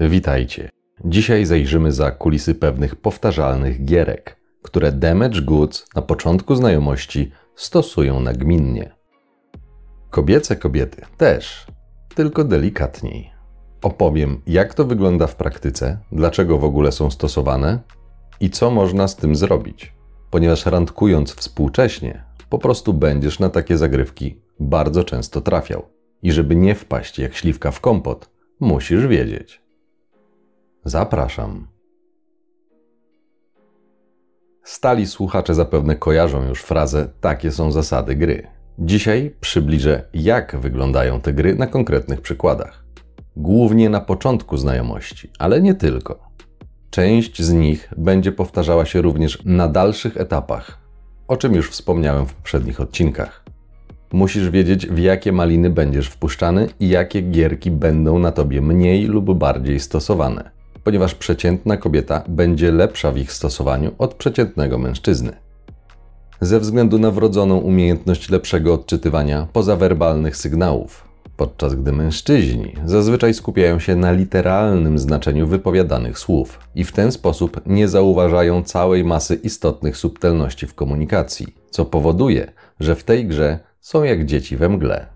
Witajcie. 0.00 0.68
Dzisiaj 1.04 1.44
zajrzymy 1.44 1.92
za 1.92 2.10
kulisy 2.10 2.54
pewnych 2.54 2.96
powtarzalnych 2.96 3.84
gierek, 3.84 4.36
które 4.62 4.92
Damage 4.92 5.40
Goods 5.40 5.86
na 5.94 6.02
początku 6.02 6.54
znajomości 6.54 7.30
stosują 7.54 8.20
nagminnie. 8.20 8.94
Kobiece 10.10 10.56
kobiety 10.56 11.02
też, 11.16 11.66
tylko 12.14 12.44
delikatniej. 12.44 13.30
Opowiem, 13.82 14.42
jak 14.46 14.74
to 14.74 14.84
wygląda 14.84 15.26
w 15.26 15.36
praktyce, 15.36 15.98
dlaczego 16.12 16.58
w 16.58 16.64
ogóle 16.64 16.92
są 16.92 17.10
stosowane 17.10 17.78
i 18.40 18.50
co 18.50 18.70
można 18.70 19.08
z 19.08 19.16
tym 19.16 19.36
zrobić. 19.36 19.92
Ponieważ 20.30 20.66
randkując 20.66 21.34
współcześnie, 21.34 22.24
po 22.50 22.58
prostu 22.58 22.94
będziesz 22.94 23.38
na 23.38 23.48
takie 23.48 23.78
zagrywki 23.78 24.40
bardzo 24.60 25.04
często 25.04 25.40
trafiał. 25.40 25.82
I 26.22 26.32
żeby 26.32 26.56
nie 26.56 26.74
wpaść 26.74 27.18
jak 27.18 27.34
śliwka 27.34 27.70
w 27.70 27.80
kompot, 27.80 28.30
musisz 28.60 29.06
wiedzieć. 29.06 29.65
Zapraszam. 30.86 31.66
Stali 34.64 35.06
słuchacze 35.06 35.54
zapewne 35.54 35.96
kojarzą 35.96 36.48
już 36.48 36.62
frazę 36.62 37.08
takie 37.20 37.52
są 37.52 37.72
zasady 37.72 38.16
gry. 38.16 38.46
Dzisiaj 38.78 39.34
przybliżę, 39.40 40.02
jak 40.14 40.56
wyglądają 40.56 41.20
te 41.20 41.32
gry 41.32 41.54
na 41.54 41.66
konkretnych 41.66 42.20
przykładach. 42.20 42.84
Głównie 43.36 43.90
na 43.90 44.00
początku 44.00 44.56
znajomości, 44.56 45.30
ale 45.38 45.60
nie 45.60 45.74
tylko. 45.74 46.28
Część 46.90 47.42
z 47.42 47.52
nich 47.52 47.92
będzie 47.96 48.32
powtarzała 48.32 48.84
się 48.84 49.02
również 49.02 49.44
na 49.44 49.68
dalszych 49.68 50.16
etapach, 50.16 50.78
o 51.28 51.36
czym 51.36 51.54
już 51.54 51.70
wspomniałem 51.70 52.26
w 52.26 52.34
poprzednich 52.34 52.80
odcinkach. 52.80 53.44
Musisz 54.12 54.50
wiedzieć, 54.50 54.86
w 54.86 54.98
jakie 54.98 55.32
maliny 55.32 55.70
będziesz 55.70 56.08
wpuszczany 56.08 56.68
i 56.80 56.88
jakie 56.88 57.22
gierki 57.22 57.70
będą 57.70 58.18
na 58.18 58.32
tobie 58.32 58.60
mniej 58.60 59.06
lub 59.06 59.38
bardziej 59.38 59.80
stosowane, 59.80 60.55
ponieważ 60.86 61.14
przeciętna 61.14 61.76
kobieta 61.76 62.24
będzie 62.28 62.72
lepsza 62.72 63.12
w 63.12 63.18
ich 63.18 63.32
stosowaniu 63.32 63.90
od 63.98 64.14
przeciętnego 64.14 64.78
mężczyzny. 64.78 65.32
Ze 66.40 66.60
względu 66.60 66.98
na 66.98 67.10
wrodzoną 67.10 67.58
umiejętność 67.58 68.30
lepszego 68.30 68.74
odczytywania 68.74 69.48
pozawerbalnych 69.52 70.36
sygnałów, 70.36 71.08
podczas 71.36 71.74
gdy 71.74 71.92
mężczyźni 71.92 72.74
zazwyczaj 72.84 73.34
skupiają 73.34 73.78
się 73.78 73.96
na 73.96 74.12
literalnym 74.12 74.98
znaczeniu 74.98 75.46
wypowiadanych 75.46 76.18
słów 76.18 76.58
i 76.74 76.84
w 76.84 76.92
ten 76.92 77.12
sposób 77.12 77.60
nie 77.66 77.88
zauważają 77.88 78.62
całej 78.62 79.04
masy 79.04 79.34
istotnych 79.34 79.96
subtelności 79.96 80.66
w 80.66 80.74
komunikacji, 80.74 81.46
co 81.70 81.84
powoduje, 81.84 82.52
że 82.80 82.94
w 82.94 83.04
tej 83.04 83.26
grze 83.26 83.58
są 83.80 84.02
jak 84.02 84.26
dzieci 84.26 84.56
we 84.56 84.68
mgle. 84.68 85.06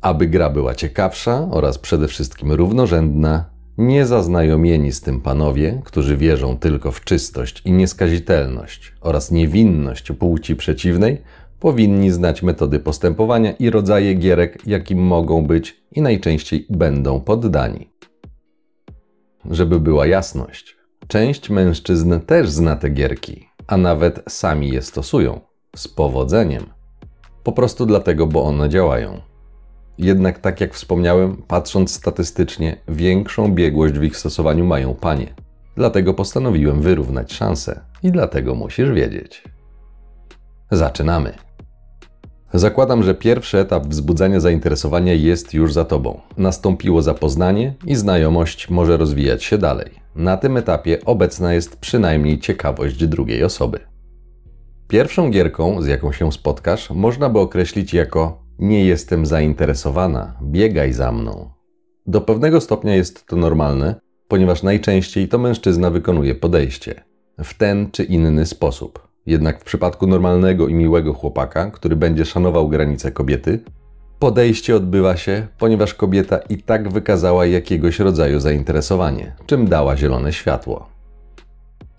Aby 0.00 0.26
gra 0.26 0.50
była 0.50 0.74
ciekawsza 0.74 1.48
oraz 1.50 1.78
przede 1.78 2.08
wszystkim 2.08 2.52
równorzędna, 2.52 3.59
niezaznajomieni 3.80 4.92
z 4.92 5.00
tym 5.00 5.20
panowie, 5.20 5.82
którzy 5.84 6.16
wierzą 6.16 6.58
tylko 6.58 6.92
w 6.92 7.04
czystość 7.04 7.62
i 7.64 7.72
nieskazitelność 7.72 8.92
oraz 9.00 9.30
niewinność 9.30 10.12
płci 10.12 10.56
przeciwnej, 10.56 11.22
powinni 11.60 12.10
znać 12.10 12.42
metody 12.42 12.80
postępowania 12.80 13.52
i 13.52 13.70
rodzaje 13.70 14.14
gierek, 14.14 14.66
jakim 14.66 14.98
mogą 14.98 15.46
być 15.46 15.82
i 15.92 16.02
najczęściej 16.02 16.66
będą 16.70 17.20
poddani. 17.20 17.90
Żeby 19.50 19.80
była 19.80 20.06
jasność, 20.06 20.76
część 21.08 21.50
mężczyzn 21.50 22.20
też 22.20 22.50
zna 22.50 22.76
te 22.76 22.90
gierki, 22.90 23.48
a 23.66 23.76
nawet 23.76 24.22
sami 24.28 24.68
je 24.68 24.82
stosują 24.82 25.40
z 25.76 25.88
powodzeniem. 25.88 26.66
Po 27.42 27.52
prostu 27.52 27.86
dlatego, 27.86 28.26
bo 28.26 28.44
one 28.44 28.68
działają. 28.68 29.29
Jednak, 30.02 30.38
tak 30.38 30.60
jak 30.60 30.74
wspomniałem, 30.74 31.36
patrząc 31.48 31.94
statystycznie, 31.94 32.76
większą 32.88 33.54
biegłość 33.54 33.94
w 33.94 34.02
ich 34.02 34.16
stosowaniu 34.16 34.64
mają 34.64 34.94
panie. 34.94 35.34
Dlatego 35.76 36.14
postanowiłem 36.14 36.82
wyrównać 36.82 37.32
szanse 37.32 37.80
i 38.02 38.12
dlatego 38.12 38.54
musisz 38.54 38.90
wiedzieć. 38.90 39.44
Zaczynamy. 40.70 41.34
Zakładam, 42.54 43.02
że 43.02 43.14
pierwszy 43.14 43.58
etap 43.58 43.86
wzbudzania 43.86 44.40
zainteresowania 44.40 45.14
jest 45.14 45.54
już 45.54 45.72
za 45.72 45.84
tobą. 45.84 46.20
Nastąpiło 46.36 47.02
zapoznanie 47.02 47.74
i 47.86 47.96
znajomość 47.96 48.70
może 48.70 48.96
rozwijać 48.96 49.44
się 49.44 49.58
dalej. 49.58 49.90
Na 50.14 50.36
tym 50.36 50.56
etapie 50.56 50.98
obecna 51.04 51.54
jest 51.54 51.76
przynajmniej 51.76 52.38
ciekawość 52.38 53.06
drugiej 53.06 53.44
osoby. 53.44 53.78
Pierwszą 54.88 55.30
gierką, 55.30 55.82
z 55.82 55.86
jaką 55.86 56.12
się 56.12 56.32
spotkasz, 56.32 56.90
można 56.90 57.28
by 57.28 57.38
określić 57.38 57.94
jako 57.94 58.39
nie 58.60 58.84
jestem 58.84 59.26
zainteresowana, 59.26 60.36
biegaj 60.42 60.92
za 60.92 61.12
mną. 61.12 61.50
Do 62.06 62.20
pewnego 62.20 62.60
stopnia 62.60 62.94
jest 62.94 63.26
to 63.26 63.36
normalne, 63.36 63.94
ponieważ 64.28 64.62
najczęściej 64.62 65.28
to 65.28 65.38
mężczyzna 65.38 65.90
wykonuje 65.90 66.34
podejście 66.34 67.04
w 67.44 67.54
ten 67.54 67.90
czy 67.90 68.04
inny 68.04 68.46
sposób. 68.46 69.08
Jednak 69.26 69.60
w 69.60 69.64
przypadku 69.64 70.06
normalnego 70.06 70.68
i 70.68 70.74
miłego 70.74 71.12
chłopaka, 71.14 71.70
który 71.70 71.96
będzie 71.96 72.24
szanował 72.24 72.68
granice 72.68 73.12
kobiety, 73.12 73.64
podejście 74.18 74.76
odbywa 74.76 75.16
się, 75.16 75.46
ponieważ 75.58 75.94
kobieta 75.94 76.38
i 76.38 76.62
tak 76.62 76.92
wykazała 76.92 77.46
jakiegoś 77.46 77.98
rodzaju 77.98 78.40
zainteresowanie, 78.40 79.36
czym 79.46 79.68
dała 79.68 79.96
zielone 79.96 80.32
światło. 80.32 80.88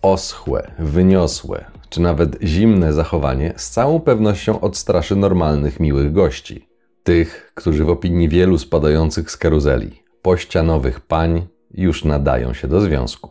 Oschłe, 0.01 0.71
wyniosłe, 0.79 1.65
czy 1.91 2.01
nawet 2.01 2.37
zimne 2.43 2.93
zachowanie 2.93 3.53
z 3.57 3.69
całą 3.69 3.99
pewnością 3.99 4.61
odstraszy 4.61 5.15
normalnych, 5.15 5.79
miłych 5.79 6.13
gości. 6.13 6.67
Tych, 7.03 7.51
którzy 7.55 7.85
w 7.85 7.89
opinii 7.89 8.29
wielu 8.29 8.57
spadających 8.57 9.31
z 9.31 9.37
karuzeli, 9.37 10.03
pościanowych 10.21 10.99
pań, 10.99 11.47
już 11.73 12.05
nadają 12.05 12.53
się 12.53 12.67
do 12.67 12.81
związku. 12.81 13.29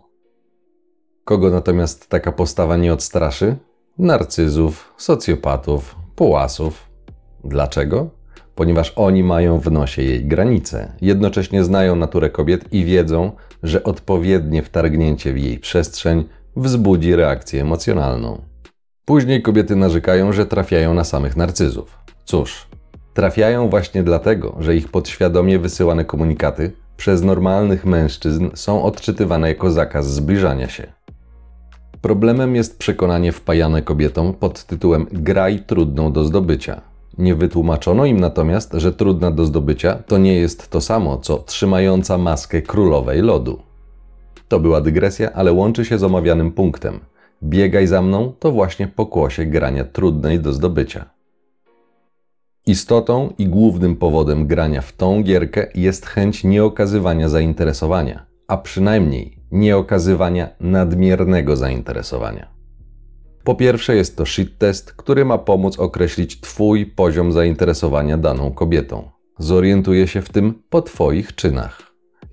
Kogo 1.25 1.51
natomiast 1.51 2.09
taka 2.09 2.33
postawa 2.33 2.77
nie 2.77 2.93
odstraszy? 2.93 3.57
Narcyzów, 3.99 4.95
socjopatów, 4.97 5.97
połasów. 6.17 6.91
Dlaczego? 7.45 8.11
Ponieważ 8.55 8.93
oni 8.97 9.23
mają 9.23 9.59
w 9.59 9.71
nosie 9.71 10.03
jej 10.03 10.25
granice, 10.25 10.93
jednocześnie 11.01 11.65
znają 11.65 11.97
naturę 11.97 12.31
kobiet 12.31 12.73
i 12.73 12.85
wiedzą, 12.85 13.33
że 13.63 13.85
odpowiednie 13.85 14.63
wtargnięcie 14.63 15.33
w 15.33 15.39
jej 15.39 15.59
przestrzeń 15.59 16.25
wzbudzi 16.57 17.17
reakcję 17.17 17.63
emocjonalną. 17.63 18.50
Później 19.11 19.43
kobiety 19.43 19.77
narzekają, 19.77 20.33
że 20.33 20.47
trafiają 20.47 20.95
na 20.95 21.05
samych 21.05 21.37
narcyzów. 21.37 21.99
Cóż, 22.25 22.67
trafiają 23.15 23.69
właśnie 23.69 24.03
dlatego, 24.03 24.57
że 24.61 24.77
ich 24.77 24.89
podświadomie 24.89 25.59
wysyłane 25.59 26.05
komunikaty 26.05 26.73
przez 26.97 27.23
normalnych 27.23 27.85
mężczyzn 27.85 28.49
są 28.55 28.83
odczytywane 28.83 29.49
jako 29.49 29.71
zakaz 29.71 30.11
zbliżania 30.11 30.69
się. 30.69 30.93
Problemem 32.01 32.57
jest 32.57 32.79
przekonanie 32.79 33.33
wpajane 33.33 33.83
kobietom 33.83 34.35
pod 34.35 34.65
tytułem 34.65 35.07
graj 35.13 35.59
trudną 35.67 36.13
do 36.13 36.25
zdobycia. 36.25 36.81
Nie 37.19 37.35
wytłumaczono 37.35 38.05
im 38.05 38.21
natomiast, 38.21 38.73
że 38.73 38.93
trudna 38.93 39.31
do 39.31 39.45
zdobycia 39.45 39.95
to 40.07 40.19
nie 40.19 40.35
jest 40.35 40.71
to 40.71 40.81
samo, 40.81 41.19
co 41.19 41.39
trzymająca 41.39 42.19
maskę 42.19 42.63
królowej 42.63 43.23
lodu. 43.23 43.63
To 44.49 44.61
była 44.61 44.81
dygresja, 44.81 45.33
ale 45.33 45.53
łączy 45.53 45.85
się 45.85 45.99
z 45.99 46.05
omawianym 46.05 46.53
punktem– 46.53 47.01
Biegaj 47.43 47.87
za 47.87 48.03
mną 48.03 48.33
to 48.39 48.53
właśnie 48.53 48.89
pokłosie 48.89 49.47
grania 49.47 49.85
trudnej 49.85 50.41
do 50.41 50.53
zdobycia. 50.53 51.11
Istotą 52.67 53.33
i 53.39 53.47
głównym 53.47 53.97
powodem 53.97 54.47
grania 54.47 54.81
w 54.81 54.93
tą 54.93 55.23
gierkę 55.23 55.67
jest 55.75 56.07
chęć 56.07 56.45
nieokazywania 56.45 57.29
zainteresowania, 57.29 58.27
a 58.49 58.57
przynajmniej 58.57 59.43
nieokazywania 59.53 60.49
nadmiernego 60.61 61.57
zainteresowania. 61.57 62.49
Po 63.45 63.55
pierwsze 63.55 63.97
jest 63.97 64.17
to 64.17 64.27
shit 64.27 64.59
test, 64.59 64.93
który 64.93 65.25
ma 65.25 65.39
pomóc 65.39 65.79
określić 65.79 66.41
Twój 66.41 66.87
poziom 66.87 67.33
zainteresowania 67.33 68.19
daną 68.19 68.51
kobietą. 68.51 69.11
Zorientuje 69.39 70.07
się 70.07 70.23
w 70.23 70.29
tym 70.29 70.63
po 70.71 70.83
Twoich 70.83 71.35
czynach. 71.35 71.83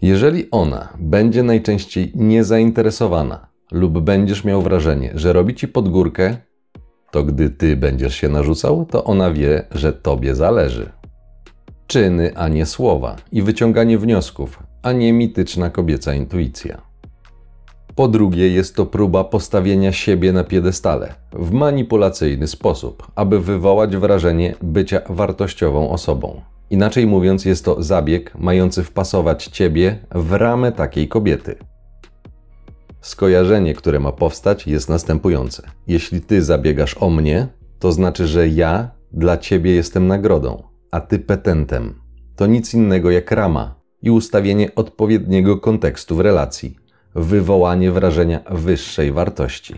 Jeżeli 0.01 0.51
ona 0.51 0.94
będzie 1.00 1.44
najczęściej 1.44 2.12
niezainteresowana, 2.15 3.46
lub 3.72 4.00
będziesz 4.00 4.44
miał 4.44 4.62
wrażenie, 4.62 5.12
że 5.16 5.34
robi 5.34 5.56
ci 5.56 5.68
pod 5.68 5.90
górkę, 5.90 6.38
to 7.12 7.24
gdy 7.24 7.50
ty 7.50 7.78
będziesz 7.78 8.16
się 8.16 8.30
narzucał, 8.30 8.86
to 8.86 9.04
ona 9.04 9.31
wie, 9.31 9.66
że 9.72 9.94
tobie 9.94 10.36
zależy. 10.36 10.90
Czyny, 11.88 12.31
a 12.36 12.48
nie 12.48 12.66
słowa 12.66 13.16
i 13.31 13.42
wyciąganie 13.42 13.98
wniosków, 13.98 14.64
a 14.84 14.92
nie 14.92 15.14
mityczna 15.14 15.69
kobieca 15.69 16.14
intuicja. 16.14 16.81
Po 17.96 18.08
drugie, 18.08 18.50
jest 18.50 18.75
to 18.75 18.86
próba 18.86 19.24
postawienia 19.24 19.92
siebie 19.92 20.34
na 20.34 20.44
piedestale 20.44 21.14
w 21.34 21.52
manipulacyjny 21.52 22.48
sposób, 22.48 23.08
aby 23.16 23.40
wywołać 23.40 23.98
wrażenie 23.98 24.56
bycia 24.62 25.02
wartościową 25.10 25.90
osobą. 25.90 26.42
Inaczej 26.69 27.08
mówiąc, 27.08 27.46
jest 27.46 27.66
to 27.66 27.84
zabieg 27.84 28.36
mający 28.36 28.84
wpasować 28.84 29.46
ciebie 29.46 30.00
w 30.12 30.31
ramę 30.34 30.72
takiej 30.72 31.08
kobiety. 31.08 31.56
Skojarzenie, 33.07 33.74
które 33.74 34.00
ma 34.00 34.12
powstać, 34.12 34.68
jest 34.68 34.89
następujące. 34.89 35.63
Jeśli 35.88 36.21
ty 36.21 36.42
zabiegasz 36.42 36.95
o 37.00 37.09
mnie, 37.09 37.48
to 37.80 37.92
znaczy, 37.92 38.27
że 38.27 38.48
ja 38.48 38.92
dla 39.12 39.38
ciebie 39.38 39.71
jestem 39.75 40.07
nagrodą, 40.07 40.63
a 40.92 41.01
ty 41.01 41.19
petentem. 41.19 41.94
To 42.36 42.48
nic 42.48 42.74
innego 42.74 43.12
jak 43.12 43.31
rama. 43.31 43.75
i 44.01 44.12
ustawienie 44.12 44.75
odpowiedniego 44.75 45.57
kontekstu 45.57 46.15
w 46.15 46.19
relacji, 46.19 46.75
wywołanie 47.15 47.92
wrażenia 47.92 48.39
wyższej 48.51 49.12
wartości. 49.12 49.75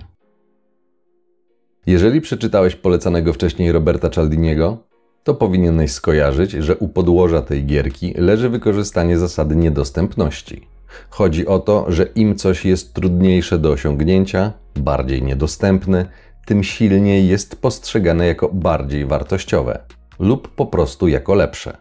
Jeżeli 1.86 2.22
przeczytałeś 2.22 2.76
polecanego 2.76 3.34
wcześniej 3.34 3.72
Roberta 3.72 4.10
Cialdiniego, 4.10 4.78
to 5.24 5.34
powinieneś 5.34 5.92
skojarzyć, 5.92 6.52
że 6.52 6.78
u 6.78 6.88
podłoża 6.88 7.42
tej 7.42 7.66
gierki 7.66 8.14
leży 8.18 8.50
wykorzystanie 8.50 9.18
zasady 9.18 9.56
niedostępności. 9.56 10.79
Chodzi 11.10 11.48
o 11.48 11.60
to, 11.60 11.86
że 11.92 12.04
im 12.04 12.36
coś 12.36 12.66
jest 12.66 12.94
trudniejsze 12.94 13.60
do 13.60 13.72
osiągnięcia, 13.72 14.54
bardziej 14.76 15.24
niedostępne, 15.24 16.06
tym 16.46 16.64
silniej 16.64 17.28
jest 17.28 17.62
postrzegane 17.62 18.28
jako 18.28 18.50
bardziej 18.54 19.06
wartościowe 19.06 19.80
lub 20.20 20.56
po 20.56 20.66
prostu 20.66 21.08
jako 21.08 21.36
lepsze. 21.36 21.78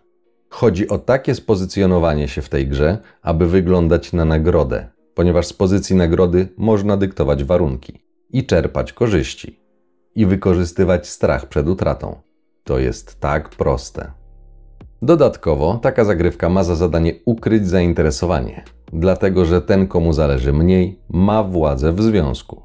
Chodzi 0.51 0.89
o 0.89 0.99
takie 0.99 1.35
spozycjonowanie 1.35 2.29
się 2.29 2.43
w 2.43 2.49
tej 2.49 2.69
grze, 2.69 2.99
aby 3.23 3.49
wyglądać 3.49 4.13
na 4.13 4.25
nagrodę, 4.25 4.89
ponieważ 5.15 5.47
z 5.47 5.53
pozycji 5.53 5.97
nagrody 5.97 6.49
można 6.57 6.97
dyktować 6.97 7.45
warunki 7.45 8.03
i 8.31 8.47
czerpać 8.47 8.93
korzyści 8.93 9.61
i 10.15 10.27
wykorzystywać 10.27 11.09
strach 11.09 11.47
przed 11.47 11.69
utratą. 11.69 12.21
To 12.65 12.79
jest 12.79 13.21
tak 13.21 13.49
proste. 13.49 14.13
Dodatkowo 15.03 15.79
taka 15.83 16.05
zagrywka 16.05 16.49
ma 16.49 16.65
za 16.65 16.75
zadanie 16.75 17.15
ukryć 17.25 17.69
zainteresowanie, 17.69 18.65
dlatego 18.93 19.45
że 19.45 19.63
ten, 19.63 19.87
komu 19.87 20.13
zależy 20.13 20.53
mniej, 20.53 20.99
ma 21.09 21.43
władzę 21.43 21.93
w 21.93 22.03
związku. 22.03 22.63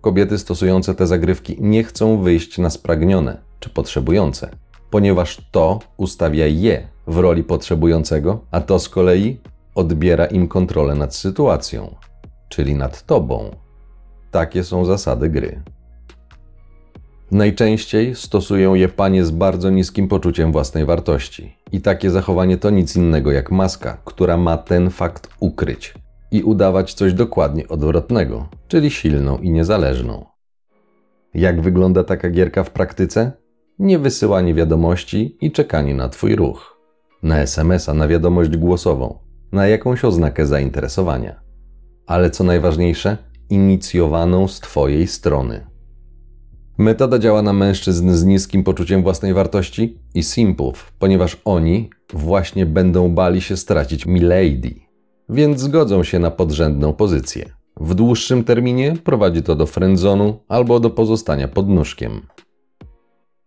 Kobiety 0.00 0.38
stosujące 0.38 0.94
te 0.94 1.06
zagrywki 1.06 1.56
nie 1.60 1.84
chcą 1.84 2.22
wyjść 2.22 2.58
na 2.58 2.70
spragnione 2.70 3.38
czy 3.60 3.70
potrzebujące, 3.70 4.50
ponieważ 4.90 5.48
to 5.50 5.78
ustawia 5.96 6.46
je 6.46 6.88
w 7.06 7.18
roli 7.18 7.44
potrzebującego, 7.44 8.40
a 8.50 8.60
to 8.60 8.78
z 8.78 8.88
kolei 8.88 9.40
odbiera 9.74 10.26
im 10.26 10.48
kontrolę 10.48 10.94
nad 10.94 11.14
sytuacją, 11.14 11.94
czyli 12.48 12.74
nad 12.74 13.06
tobą. 13.06 13.50
Takie 14.30 14.64
są 14.64 14.84
zasady 14.84 15.28
gry. 15.28 15.62
Najczęściej 17.34 18.14
stosują 18.14 18.74
je 18.74 18.88
panie 18.88 19.24
z 19.24 19.30
bardzo 19.30 19.70
niskim 19.70 20.08
poczuciem 20.08 20.52
własnej 20.52 20.84
wartości. 20.84 21.56
I 21.72 21.80
takie 21.80 22.10
zachowanie 22.10 22.56
to 22.56 22.70
nic 22.70 22.96
innego 22.96 23.32
jak 23.32 23.50
maska, 23.50 23.96
która 24.04 24.36
ma 24.36 24.56
ten 24.56 24.90
fakt 24.90 25.28
ukryć 25.40 25.94
i 26.30 26.42
udawać 26.42 26.94
coś 26.94 27.14
dokładnie 27.14 27.68
odwrotnego, 27.68 28.48
czyli 28.68 28.90
silną 28.90 29.38
i 29.38 29.50
niezależną. 29.50 30.26
Jak 31.34 31.60
wygląda 31.60 32.04
taka 32.04 32.30
gierka 32.30 32.64
w 32.64 32.70
praktyce? 32.70 33.32
Nie 33.78 33.98
wysyłanie 33.98 34.54
wiadomości 34.54 35.38
i 35.40 35.52
czekanie 35.52 35.94
na 35.94 36.08
Twój 36.08 36.36
ruch. 36.36 36.80
Na 37.22 37.40
SMS-a, 37.40 37.94
na 37.94 38.08
wiadomość 38.08 38.56
głosową, 38.56 39.18
na 39.52 39.66
jakąś 39.66 40.04
oznakę 40.04 40.46
zainteresowania. 40.46 41.40
Ale 42.06 42.30
co 42.30 42.44
najważniejsze, 42.44 43.16
inicjowaną 43.50 44.48
z 44.48 44.60
Twojej 44.60 45.06
strony. 45.06 45.73
Metoda 46.78 47.18
działa 47.18 47.42
na 47.42 47.52
mężczyzn 47.52 48.10
z 48.10 48.24
niskim 48.24 48.64
poczuciem 48.64 49.02
własnej 49.02 49.34
wartości 49.34 49.98
i 50.14 50.22
simpów, 50.22 50.92
ponieważ 50.98 51.40
oni 51.44 51.90
właśnie 52.12 52.66
będą 52.66 53.14
bali 53.14 53.40
się 53.40 53.56
stracić 53.56 54.06
milady, 54.06 54.74
więc 55.28 55.60
zgodzą 55.60 56.04
się 56.04 56.18
na 56.18 56.30
podrzędną 56.30 56.92
pozycję. 56.92 57.44
W 57.80 57.94
dłuższym 57.94 58.44
terminie 58.44 58.94
prowadzi 59.04 59.42
to 59.42 59.54
do 59.54 59.66
frędzonu 59.66 60.40
albo 60.48 60.80
do 60.80 60.90
pozostania 60.90 61.48
pod 61.48 61.68
nóżkiem. 61.68 62.20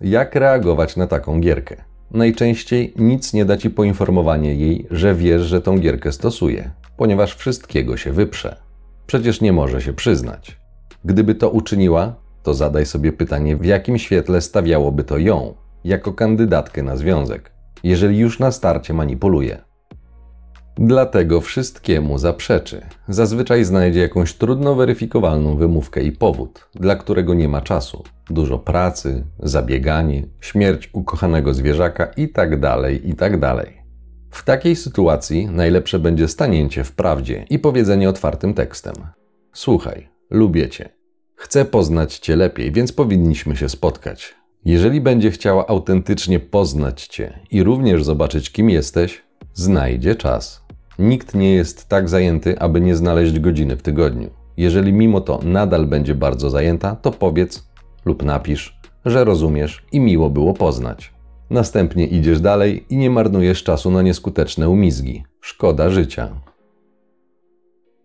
Jak 0.01 0.35
reagować 0.35 0.95
na 0.95 1.07
taką 1.07 1.41
gierkę? 1.41 1.83
Najczęściej 2.12 2.94
nic 2.97 3.33
nie 3.33 3.45
da 3.45 3.57
ci 3.57 3.69
poinformowanie 3.69 4.56
jej, 4.56 4.88
że 4.91 5.15
wiesz, 5.15 5.41
że 5.41 5.62
tą 5.62 5.79
gierkę 5.79 6.12
stosuje, 6.12 6.71
ponieważ 6.97 7.35
wszystkiego 7.35 7.97
się 7.97 8.12
wyprze. 8.12 8.56
Przecież 9.07 9.41
nie 9.41 9.53
może 9.53 9.81
się 9.81 9.94
przyznać. 9.94 10.59
Gdyby 11.06 11.35
to 11.35 11.50
uczyniła, 11.50 12.26
to 12.48 12.54
zadaj 12.54 12.86
sobie 12.86 13.14
pytanie, 13.14 13.58
w 13.58 13.66
jakim 13.66 13.98
świetle 13.98 14.42
stawiałoby 14.42 15.04
to 15.04 15.18
ją, 15.18 15.54
jako 15.84 16.14
kandydatkę 16.14 16.84
na 16.84 16.96
związek, 16.96 17.52
jeżeli 17.84 18.18
już 18.18 18.40
na 18.40 18.52
starcie 18.52 18.94
manipuluje. 18.94 19.58
Dlatego 20.76 21.42
wszystkiemu 21.42 22.18
zaprzeczy. 22.18 22.82
Zazwyczaj 23.08 23.64
znajdzie 23.64 24.00
jakąś 24.00 24.34
trudno 24.34 24.76
weryfikowalną 24.76 25.58
wymówkę 25.58 26.04
i 26.04 26.12
powód, 26.12 26.70
dla 26.76 26.96
którego 26.96 27.34
nie 27.34 27.50
ma 27.50 27.62
czasu. 27.62 28.04
Dużo 28.30 28.60
pracy, 28.60 29.24
zabieganie, 29.40 30.28
śmierć 30.42 30.90
ukochanego 30.94 31.54
zwierzaka 31.54 32.06
itd., 32.06 32.60
tak 32.60 33.06
itd. 33.06 33.40
Tak 33.40 33.70
w 34.32 34.44
takiej 34.44 34.76
sytuacji 34.76 35.48
najlepsze 35.48 36.00
będzie 36.00 36.28
stanięcie 36.28 36.84
w 36.84 36.92
prawdzie 36.92 37.46
i 37.50 37.60
powiedzenie 37.60 38.10
otwartym 38.10 38.54
tekstem: 38.54 38.96
Słuchaj, 39.54 40.10
lubię 40.30 40.70
cię. 40.70 40.97
Chcę 41.39 41.66
poznać 41.66 42.18
cię 42.18 42.36
lepiej, 42.36 42.72
więc 42.72 42.92
powinniśmy 42.92 43.56
się 43.56 43.69
spotkać. 43.69 44.36
Jeżeli 44.66 45.01
będzie 45.01 45.31
chciała 45.31 45.68
autentycznie 45.68 46.39
poznać 46.39 47.07
cię 47.07 47.39
i 47.51 47.63
również 47.63 48.04
zobaczyć, 48.04 48.51
kim 48.51 48.69
jesteś, 48.69 49.24
znajdzie 49.54 50.16
czas. 50.16 50.66
Nikt 51.00 51.36
nie 51.36 51.54
jest 51.54 51.89
tak 51.89 52.10
zajęty, 52.10 52.60
aby 52.60 52.81
nie 52.81 52.95
znaleźć 52.95 53.39
godziny 53.39 53.75
w 53.75 53.81
tygodniu. 53.81 54.30
Jeżeli 54.57 54.94
mimo 54.94 55.22
to 55.22 55.39
nadal 55.44 55.86
będzie 55.86 56.16
bardzo 56.16 56.50
zajęta, 56.50 56.95
to 56.95 57.12
powiedz 57.12 57.68
lub 58.06 58.24
napisz, 58.24 58.80
że 59.06 59.24
rozumiesz 59.24 59.86
i 59.92 60.00
miło 60.00 60.30
było 60.30 60.54
poznać. 60.54 61.13
Następnie 61.50 62.07
idziesz 62.07 62.42
dalej 62.42 62.86
i 62.89 62.98
nie 62.98 63.10
marnujesz 63.10 63.63
czasu 63.63 63.92
na 63.92 64.01
nieskuteczne 64.01 64.69
umizgi. 64.69 65.24
Szkoda 65.42 65.89
życia. 65.89 66.47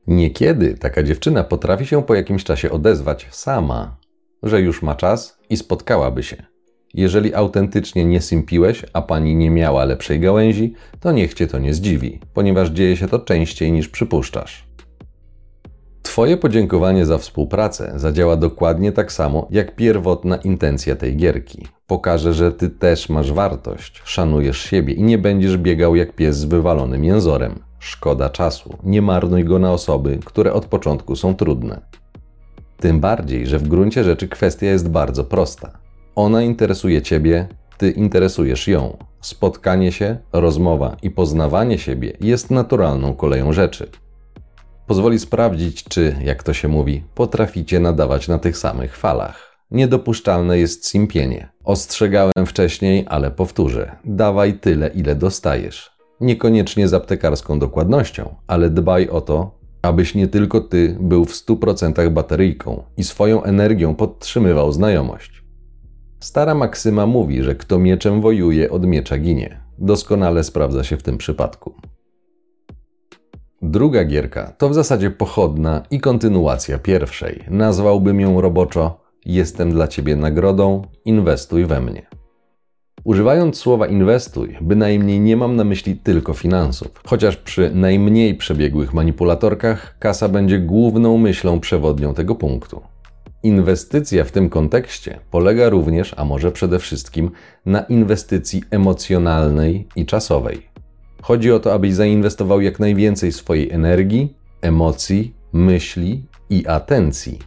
Niekiedy 0.06 0.74
taka 0.74 1.02
dziewczyna 1.02 1.44
potrafi 1.44 1.86
się 1.86 2.02
po 2.02 2.14
jakimś 2.14 2.44
czasie 2.44 2.70
odezwać 2.70 3.28
sama, 3.30 3.96
że 4.42 4.60
już 4.60 4.82
ma 4.82 4.94
czas 4.94 5.38
i 5.50 5.56
spotkałaby 5.56 6.22
się. 6.22 6.36
Jeżeli 6.94 7.34
autentycznie 7.34 8.04
nie 8.04 8.20
sympiłeś, 8.20 8.84
a 8.92 9.02
pani 9.02 9.36
nie 9.36 9.50
miała 9.50 9.84
lepszej 9.84 10.20
gałęzi, 10.20 10.74
to 11.00 11.12
niech 11.12 11.34
cię 11.34 11.46
to 11.46 11.58
nie 11.58 11.74
zdziwi, 11.74 12.20
ponieważ 12.34 12.68
dzieje 12.68 12.96
się 12.96 13.08
to 13.08 13.18
częściej 13.18 13.72
niż 13.72 13.88
przypuszczasz. 13.88 14.66
Twoje 16.02 16.36
podziękowanie 16.36 17.06
za 17.06 17.18
współpracę 17.18 17.92
zadziała 17.96 18.36
dokładnie 18.36 18.92
tak 18.92 19.12
samo 19.12 19.48
jak 19.50 19.76
pierwotna 19.76 20.36
intencja 20.36 20.96
tej 20.96 21.16
gierki. 21.16 21.66
Pokaże, 21.86 22.34
że 22.34 22.52
ty 22.52 22.70
też 22.70 23.08
masz 23.08 23.32
wartość, 23.32 24.02
szanujesz 24.04 24.58
siebie 24.58 24.94
i 24.94 25.02
nie 25.02 25.18
będziesz 25.18 25.56
biegał 25.56 25.96
jak 25.96 26.12
pies 26.12 26.36
z 26.36 26.44
wywalonym 26.44 27.04
jęzorem. 27.04 27.71
Szkoda 27.84 28.30
czasu, 28.30 28.78
nie 28.82 29.02
marnuj 29.02 29.44
go 29.44 29.58
na 29.58 29.72
osoby, 29.72 30.18
które 30.24 30.52
od 30.52 30.66
początku 30.66 31.16
są 31.16 31.34
trudne. 31.34 31.80
Tym 32.76 33.00
bardziej, 33.00 33.46
że 33.46 33.58
w 33.58 33.68
gruncie 33.68 34.04
rzeczy 34.04 34.28
kwestia 34.28 34.66
jest 34.66 34.88
bardzo 34.88 35.24
prosta. 35.24 35.78
Ona 36.14 36.42
interesuje 36.42 37.02
ciebie, 37.02 37.48
ty 37.78 37.90
interesujesz 37.90 38.68
ją. 38.68 38.96
Spotkanie 39.20 39.92
się, 39.92 40.16
rozmowa 40.32 40.96
i 41.02 41.10
poznawanie 41.10 41.78
siebie 41.78 42.12
jest 42.20 42.50
naturalną 42.50 43.14
koleją 43.14 43.52
rzeczy. 43.52 43.90
Pozwoli 44.86 45.18
sprawdzić, 45.18 45.84
czy, 45.84 46.16
jak 46.24 46.42
to 46.42 46.52
się 46.52 46.68
mówi, 46.68 47.04
potraficie 47.14 47.80
nadawać 47.80 48.28
na 48.28 48.38
tych 48.38 48.58
samych 48.58 48.96
falach. 48.96 49.56
Niedopuszczalne 49.70 50.58
jest 50.58 50.88
simpienie. 50.88 51.52
Ostrzegałem 51.64 52.46
wcześniej, 52.46 53.06
ale 53.08 53.30
powtórzę: 53.30 53.96
dawaj 54.04 54.54
tyle, 54.54 54.88
ile 54.88 55.14
dostajesz. 55.14 55.91
Niekoniecznie 56.22 56.88
z 56.88 56.94
aptekarską 56.94 57.58
dokładnością, 57.58 58.34
ale 58.46 58.70
dbaj 58.70 59.08
o 59.08 59.20
to, 59.20 59.58
abyś 59.82 60.14
nie 60.14 60.28
tylko 60.28 60.60
ty 60.60 60.96
był 61.00 61.24
w 61.24 61.32
100% 61.32 62.10
bateryjką 62.10 62.82
i 62.96 63.04
swoją 63.04 63.42
energią 63.42 63.94
podtrzymywał 63.94 64.72
znajomość. 64.72 65.44
Stara 66.20 66.54
maksyma 66.54 67.06
mówi, 67.06 67.42
że 67.42 67.54
kto 67.54 67.78
mieczem 67.78 68.20
wojuje, 68.20 68.70
od 68.70 68.86
miecza 68.86 69.18
ginie. 69.18 69.60
Doskonale 69.78 70.44
sprawdza 70.44 70.84
się 70.84 70.96
w 70.96 71.02
tym 71.02 71.18
przypadku. 71.18 71.74
Druga 73.62 74.04
gierka 74.04 74.52
to 74.58 74.68
w 74.68 74.74
zasadzie 74.74 75.10
pochodna 75.10 75.82
i 75.90 76.00
kontynuacja 76.00 76.78
pierwszej. 76.78 77.44
Nazwałbym 77.50 78.20
ją 78.20 78.40
roboczo 78.40 79.02
Jestem 79.24 79.72
dla 79.72 79.88
ciebie 79.88 80.16
nagrodą, 80.16 80.82
inwestuj 81.04 81.66
we 81.66 81.80
mnie. 81.80 82.21
Używając 83.04 83.56
słowa 83.56 83.86
inwestuj, 83.86 84.56
bynajmniej 84.60 85.20
nie 85.20 85.36
mam 85.36 85.56
na 85.56 85.64
myśli 85.64 85.96
tylko 85.96 86.34
finansów, 86.34 86.88
chociaż 87.04 87.36
przy 87.36 87.70
najmniej 87.74 88.34
przebiegłych 88.34 88.94
manipulatorkach 88.94 89.98
kasa 89.98 90.28
będzie 90.28 90.58
główną 90.58 91.18
myślą 91.18 91.60
przewodnią 91.60 92.14
tego 92.14 92.34
punktu. 92.34 92.82
Inwestycja 93.42 94.24
w 94.24 94.30
tym 94.30 94.48
kontekście 94.48 95.18
polega 95.30 95.68
również, 95.68 96.14
a 96.16 96.24
może 96.24 96.52
przede 96.52 96.78
wszystkim, 96.78 97.30
na 97.66 97.80
inwestycji 97.80 98.62
emocjonalnej 98.70 99.88
i 99.96 100.06
czasowej. 100.06 100.62
Chodzi 101.22 101.52
o 101.52 101.60
to, 101.60 101.74
abyś 101.74 101.94
zainwestował 101.94 102.60
jak 102.60 102.80
najwięcej 102.80 103.32
swojej 103.32 103.70
energii, 103.70 104.34
emocji, 104.60 105.34
myśli 105.52 106.24
i 106.50 106.66
atencji. 106.66 107.38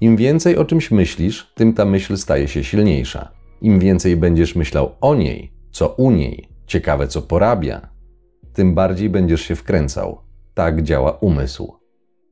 Im 0.00 0.16
więcej 0.16 0.56
o 0.56 0.64
czymś 0.64 0.90
myślisz, 0.90 1.52
tym 1.54 1.72
ta 1.72 1.84
myśl 1.84 2.16
staje 2.16 2.48
się 2.48 2.64
silniejsza. 2.64 3.43
Im 3.64 3.78
więcej 3.78 4.16
będziesz 4.16 4.56
myślał 4.56 4.90
o 5.00 5.14
niej, 5.14 5.52
co 5.70 5.88
u 5.88 6.10
niej, 6.10 6.48
ciekawe 6.66 7.08
co 7.08 7.22
porabia, 7.22 7.88
tym 8.52 8.74
bardziej 8.74 9.10
będziesz 9.10 9.40
się 9.40 9.56
wkręcał. 9.56 10.18
Tak 10.54 10.82
działa 10.82 11.10
umysł. 11.10 11.72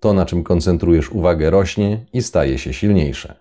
To, 0.01 0.13
na 0.13 0.27
czym 0.27 0.43
koncentrujesz 0.43 1.13
uwagę, 1.13 1.51
rośnie 1.51 2.07
i 2.13 2.23
staje 2.23 2.59
się 2.59 2.73
silniejsze. 2.73 3.35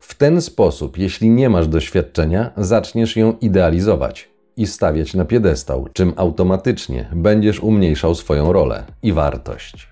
W 0.00 0.14
ten 0.14 0.40
sposób, 0.40 0.98
jeśli 0.98 1.30
nie 1.30 1.50
masz 1.50 1.68
doświadczenia, 1.68 2.50
zaczniesz 2.56 3.16
ją 3.16 3.32
idealizować 3.40 4.30
i 4.56 4.66
stawiać 4.66 5.14
na 5.14 5.24
piedestał, 5.24 5.88
czym 5.92 6.12
automatycznie 6.16 7.08
będziesz 7.14 7.60
umniejszał 7.60 8.14
swoją 8.14 8.52
rolę 8.52 8.84
i 9.02 9.12
wartość. 9.12 9.88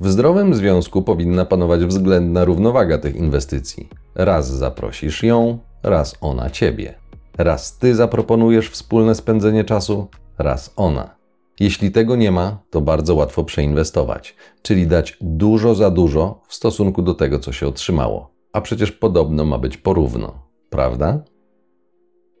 W 0.00 0.08
zdrowym 0.08 0.54
związku 0.54 1.02
powinna 1.02 1.44
panować 1.44 1.84
względna 1.84 2.44
równowaga 2.44 2.98
tych 2.98 3.16
inwestycji. 3.16 3.88
Raz 4.14 4.50
zaprosisz 4.50 5.22
ją, 5.22 5.58
raz 5.82 6.14
ona 6.20 6.50
ciebie. 6.50 6.94
Raz 7.38 7.78
ty 7.78 7.94
zaproponujesz 7.94 8.70
wspólne 8.70 9.14
spędzenie 9.14 9.64
czasu, 9.64 10.08
raz 10.38 10.72
ona. 10.76 11.18
Jeśli 11.60 11.90
tego 11.90 12.16
nie 12.16 12.30
ma, 12.30 12.58
to 12.70 12.80
bardzo 12.80 13.14
łatwo 13.14 13.44
przeinwestować, 13.44 14.36
czyli 14.62 14.86
dać 14.86 15.18
dużo 15.20 15.74
za 15.74 15.90
dużo 15.90 16.42
w 16.48 16.54
stosunku 16.54 17.02
do 17.02 17.14
tego, 17.14 17.38
co 17.38 17.52
się 17.52 17.68
otrzymało. 17.68 18.30
A 18.52 18.60
przecież 18.60 18.92
podobno 18.92 19.44
ma 19.44 19.58
być 19.58 19.76
porówno, 19.76 20.42
prawda? 20.70 21.22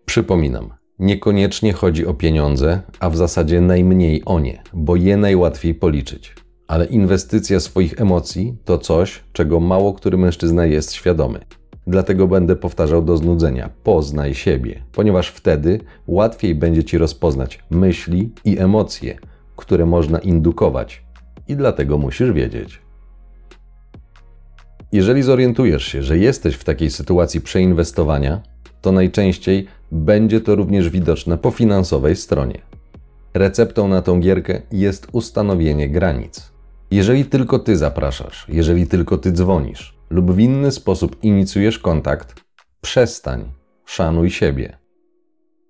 Przypominam, 0.04 0.74
niekoniecznie 0.98 1.72
chodzi 1.72 2.06
o 2.06 2.14
pieniądze, 2.14 2.82
a 3.00 3.10
w 3.10 3.16
zasadzie 3.16 3.60
najmniej 3.60 4.22
o 4.24 4.40
nie, 4.40 4.62
bo 4.72 4.96
je 4.96 5.16
najłatwiej 5.16 5.74
policzyć. 5.74 6.34
Ale 6.68 6.86
inwestycja 6.86 7.60
swoich 7.60 8.00
emocji 8.00 8.56
to 8.64 8.78
coś, 8.78 9.24
czego 9.32 9.60
mało 9.60 9.94
który 9.94 10.18
mężczyzna 10.18 10.66
jest 10.66 10.92
świadomy. 10.92 11.40
Dlatego 11.88 12.28
będę 12.28 12.56
powtarzał 12.56 13.02
do 13.02 13.16
znudzenia: 13.16 13.70
poznaj 13.82 14.34
siebie, 14.34 14.82
ponieważ 14.92 15.28
wtedy 15.28 15.80
łatwiej 16.06 16.54
będzie 16.54 16.84
ci 16.84 16.98
rozpoznać 16.98 17.58
myśli 17.70 18.32
i 18.44 18.58
emocje, 18.58 19.18
które 19.56 19.86
można 19.86 20.18
indukować, 20.18 21.04
i 21.48 21.56
dlatego 21.56 21.98
musisz 21.98 22.32
wiedzieć. 22.32 22.82
Jeżeli 24.92 25.22
zorientujesz 25.22 25.84
się, 25.84 26.02
że 26.02 26.18
jesteś 26.18 26.54
w 26.54 26.64
takiej 26.64 26.90
sytuacji 26.90 27.40
przeinwestowania, 27.40 28.42
to 28.80 28.92
najczęściej 28.92 29.66
będzie 29.92 30.40
to 30.40 30.54
również 30.54 30.90
widoczne 30.90 31.38
po 31.38 31.50
finansowej 31.50 32.16
stronie. 32.16 32.58
Receptą 33.34 33.88
na 33.88 34.02
tą 34.02 34.20
gierkę 34.20 34.62
jest 34.72 35.08
ustanowienie 35.12 35.88
granic. 35.88 36.52
Jeżeli 36.90 37.24
tylko 37.24 37.58
ty 37.58 37.76
zapraszasz, 37.76 38.46
jeżeli 38.48 38.86
tylko 38.86 39.18
ty 39.18 39.32
dzwonisz 39.32 39.97
lub 40.10 40.32
w 40.32 40.38
inny 40.38 40.72
sposób 40.72 41.16
inicjujesz 41.22 41.78
kontakt, 41.78 42.34
przestań, 42.80 43.44
szanuj 43.84 44.30
siebie. 44.30 44.78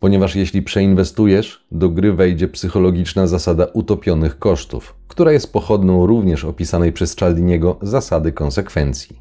Ponieważ 0.00 0.36
jeśli 0.36 0.62
przeinwestujesz, 0.62 1.66
do 1.72 1.88
gry 1.88 2.12
wejdzie 2.12 2.48
psychologiczna 2.48 3.26
zasada 3.26 3.66
utopionych 3.72 4.38
kosztów, 4.38 4.94
która 5.08 5.32
jest 5.32 5.52
pochodną 5.52 6.06
również 6.06 6.44
opisanej 6.44 6.92
przez 6.92 7.14
Cialdiniego 7.14 7.78
zasady 7.82 8.32
konsekwencji. 8.32 9.18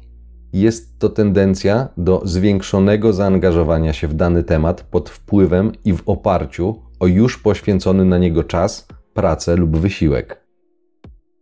Jest 0.52 0.98
to 0.98 1.08
tendencja 1.08 1.88
do 1.96 2.22
zwiększonego 2.24 3.12
zaangażowania 3.12 3.92
się 3.92 4.08
w 4.08 4.14
dany 4.14 4.44
temat 4.44 4.82
pod 4.82 5.10
wpływem 5.10 5.72
i 5.84 5.92
w 5.92 6.02
oparciu 6.06 6.82
o 7.00 7.06
już 7.06 7.38
poświęcony 7.38 8.04
na 8.04 8.18
niego 8.18 8.44
czas, 8.44 8.88
pracę 9.14 9.56
lub 9.56 9.76
wysiłek. 9.76 10.37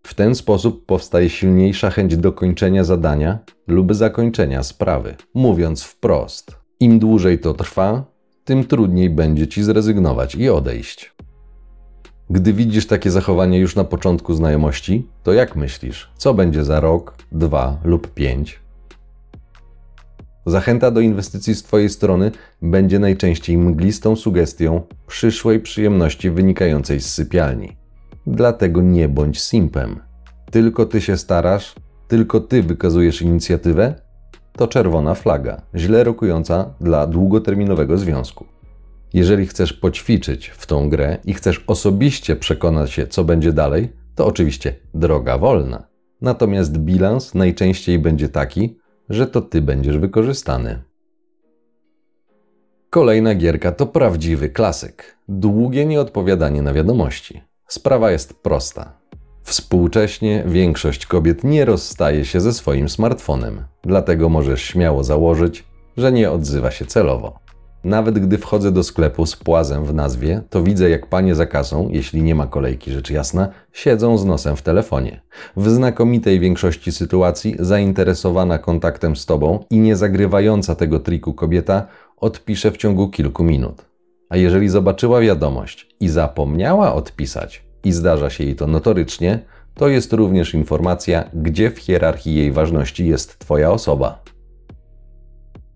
W 0.06 0.14
ten 0.14 0.34
sposób 0.34 0.86
powstaje 0.86 1.30
silniejsza 1.30 1.90
chęć 1.90 2.16
dokończenia 2.16 2.84
zadania 2.84 3.38
lub 3.66 3.94
zakończenia 3.94 4.62
sprawy. 4.62 5.14
Mówiąc 5.34 5.82
wprost, 5.82 6.56
im 6.80 6.98
dłużej 6.98 7.38
to 7.38 7.54
trwa, 7.54 8.04
tym 8.44 8.64
trudniej 8.64 9.10
będzie 9.10 9.48
ci 9.48 9.62
zrezygnować 9.62 10.34
i 10.34 10.48
odejść. 10.48 11.14
Gdy 12.30 12.52
widzisz 12.52 12.86
takie 12.86 13.10
zachowanie 13.10 13.58
już 13.58 13.76
na 13.76 13.84
początku 13.84 14.34
znajomości, 14.34 15.08
to 15.22 15.32
jak 15.32 15.56
myślisz, 15.56 16.10
co 16.16 16.34
będzie 16.34 16.64
za 16.64 16.80
rok, 16.80 17.14
dwa 17.32 17.78
lub 17.84 18.14
pięć? 18.14 18.60
Zachęta 20.46 20.90
do 20.90 21.00
inwestycji 21.00 21.54
z 21.54 21.62
Twojej 21.62 21.88
strony 21.88 22.30
będzie 22.62 22.98
najczęściej 22.98 23.58
mglistą 23.58 24.16
sugestią 24.16 24.82
przyszłej 25.06 25.60
przyjemności 25.60 26.30
wynikającej 26.30 27.00
z 27.00 27.14
sypialni. 27.14 27.85
Dlatego 28.26 28.82
nie 28.82 29.08
bądź 29.08 29.40
simpem. 29.40 30.00
Tylko 30.50 30.86
Ty 30.86 31.00
się 31.00 31.16
starasz, 31.16 31.74
tylko 32.08 32.40
Ty 32.40 32.62
wykazujesz 32.62 33.22
inicjatywę, 33.22 33.94
to 34.52 34.68
czerwona 34.68 35.14
flaga, 35.14 35.62
źle 35.74 36.04
rokująca 36.04 36.74
dla 36.80 37.06
długoterminowego 37.06 37.98
związku. 37.98 38.46
Jeżeli 39.14 39.46
chcesz 39.46 39.72
poćwiczyć 39.72 40.48
w 40.48 40.66
tą 40.66 40.88
grę 40.88 41.18
i 41.24 41.34
chcesz 41.34 41.64
osobiście 41.66 42.36
przekonać 42.36 42.90
się, 42.90 43.06
co 43.06 43.24
będzie 43.24 43.52
dalej, 43.52 43.92
to 44.14 44.26
oczywiście 44.26 44.74
droga 44.94 45.38
wolna. 45.38 45.86
Natomiast 46.20 46.78
bilans 46.78 47.34
najczęściej 47.34 47.98
będzie 47.98 48.28
taki, 48.28 48.78
że 49.08 49.26
to 49.26 49.40
ty 49.40 49.62
będziesz 49.62 49.98
wykorzystany. 49.98 50.82
Kolejna 52.90 53.34
gierka 53.34 53.72
to 53.72 53.86
prawdziwy 53.86 54.48
klasyk. 54.48 55.16
Długie 55.28 55.86
nieodpowiadanie 55.86 56.62
na 56.62 56.72
wiadomości. 56.72 57.40
Sprawa 57.68 58.10
jest 58.10 58.34
prosta. 58.34 58.92
Współcześnie 59.42 60.44
większość 60.46 61.06
kobiet 61.06 61.44
nie 61.44 61.64
rozstaje 61.64 62.24
się 62.24 62.40
ze 62.40 62.52
swoim 62.52 62.88
smartfonem, 62.88 63.64
dlatego 63.82 64.28
możesz 64.28 64.62
śmiało 64.62 65.04
założyć, 65.04 65.64
że 65.96 66.12
nie 66.12 66.30
odzywa 66.30 66.70
się 66.70 66.84
celowo. 66.84 67.38
Nawet 67.84 68.18
gdy 68.18 68.38
wchodzę 68.38 68.72
do 68.72 68.82
sklepu 68.82 69.26
z 69.26 69.36
płazem 69.36 69.84
w 69.84 69.94
nazwie, 69.94 70.42
to 70.50 70.62
widzę 70.62 70.90
jak 70.90 71.06
panie 71.06 71.34
za 71.34 71.46
kasą, 71.46 71.88
jeśli 71.92 72.22
nie 72.22 72.34
ma 72.34 72.46
kolejki 72.46 72.92
rzecz 72.92 73.10
jasna, 73.10 73.48
siedzą 73.72 74.18
z 74.18 74.24
nosem 74.24 74.56
w 74.56 74.62
telefonie. 74.62 75.20
W 75.56 75.68
znakomitej 75.68 76.40
większości 76.40 76.92
sytuacji 76.92 77.56
zainteresowana 77.58 78.58
kontaktem 78.58 79.16
z 79.16 79.26
tobą 79.26 79.64
i 79.70 79.78
nie 79.78 79.96
zagrywająca 79.96 80.74
tego 80.74 81.00
triku 81.00 81.34
kobieta 81.34 81.86
odpisze 82.16 82.70
w 82.70 82.76
ciągu 82.76 83.08
kilku 83.08 83.44
minut. 83.44 83.85
A 84.28 84.36
jeżeli 84.36 84.68
zobaczyła 84.68 85.20
wiadomość 85.20 85.86
i 86.00 86.08
zapomniała 86.08 86.94
odpisać, 86.94 87.66
i 87.84 87.92
zdarza 87.92 88.30
się 88.30 88.44
jej 88.44 88.56
to 88.56 88.66
notorycznie, 88.66 89.38
to 89.74 89.88
jest 89.88 90.12
również 90.12 90.54
informacja, 90.54 91.30
gdzie 91.34 91.70
w 91.70 91.78
hierarchii 91.78 92.34
jej 92.34 92.52
ważności 92.52 93.06
jest 93.06 93.38
Twoja 93.38 93.70
osoba. 93.70 94.22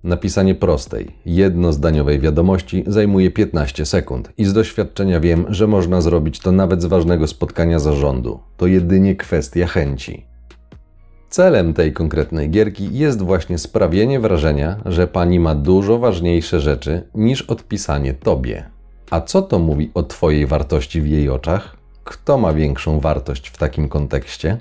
Napisanie 0.04 0.54
prostej, 0.54 1.16
jednozdaniowej 1.26 2.20
wiadomości 2.20 2.84
zajmuje 2.86 3.30
15 3.30 3.86
sekund 3.86 4.32
i 4.38 4.44
z 4.44 4.52
doświadczenia 4.52 5.20
wiem, 5.20 5.44
że 5.48 5.66
można 5.66 6.00
zrobić 6.00 6.38
to 6.38 6.52
nawet 6.52 6.82
z 6.82 6.86
ważnego 6.86 7.26
spotkania 7.26 7.78
zarządu. 7.78 8.40
To 8.56 8.66
jedynie 8.66 9.16
kwestia 9.16 9.66
chęci. 9.66 10.29
Celem 11.30 11.74
tej 11.74 11.92
konkretnej 11.92 12.50
gierki 12.50 12.98
jest 12.98 13.22
właśnie 13.22 13.58
sprawienie 13.58 14.20
wrażenia, 14.20 14.76
że 14.86 15.06
pani 15.06 15.40
ma 15.40 15.54
dużo 15.54 15.98
ważniejsze 15.98 16.60
rzeczy 16.60 17.02
niż 17.14 17.42
odpisanie 17.42 18.14
tobie. 18.14 18.64
A 19.10 19.20
co 19.20 19.42
to 19.42 19.58
mówi 19.58 19.90
o 19.94 20.02
twojej 20.02 20.46
wartości 20.46 21.00
w 21.00 21.06
jej 21.06 21.28
oczach? 21.28 21.76
Kto 22.04 22.38
ma 22.38 22.52
większą 22.52 23.00
wartość 23.00 23.48
w 23.48 23.58
takim 23.58 23.88
kontekście? 23.88 24.58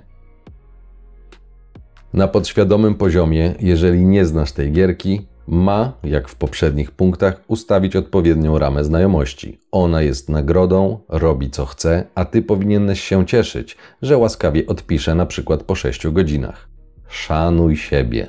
Na 2.13 2.27
podświadomym 2.27 2.95
poziomie, 2.95 3.55
jeżeli 3.59 4.05
nie 4.05 4.25
znasz 4.25 4.51
tej 4.51 4.71
gierki, 4.71 5.27
ma, 5.49 5.93
jak 6.03 6.29
w 6.29 6.35
poprzednich 6.35 6.91
punktach, 6.91 7.41
ustawić 7.47 7.95
odpowiednią 7.95 8.59
ramę 8.59 8.83
znajomości. 8.83 9.59
Ona 9.71 10.01
jest 10.01 10.29
nagrodą, 10.29 10.99
robi 11.09 11.49
co 11.49 11.65
chce, 11.65 12.05
a 12.15 12.25
ty 12.25 12.41
powinieneś 12.41 13.01
się 13.01 13.25
cieszyć, 13.25 13.77
że 14.01 14.17
łaskawie 14.17 14.67
odpisze 14.67 15.15
na 15.15 15.25
przykład 15.25 15.63
po 15.63 15.75
6 15.75 16.07
godzinach. 16.07 16.69
Szanuj 17.07 17.77
siebie. 17.77 18.27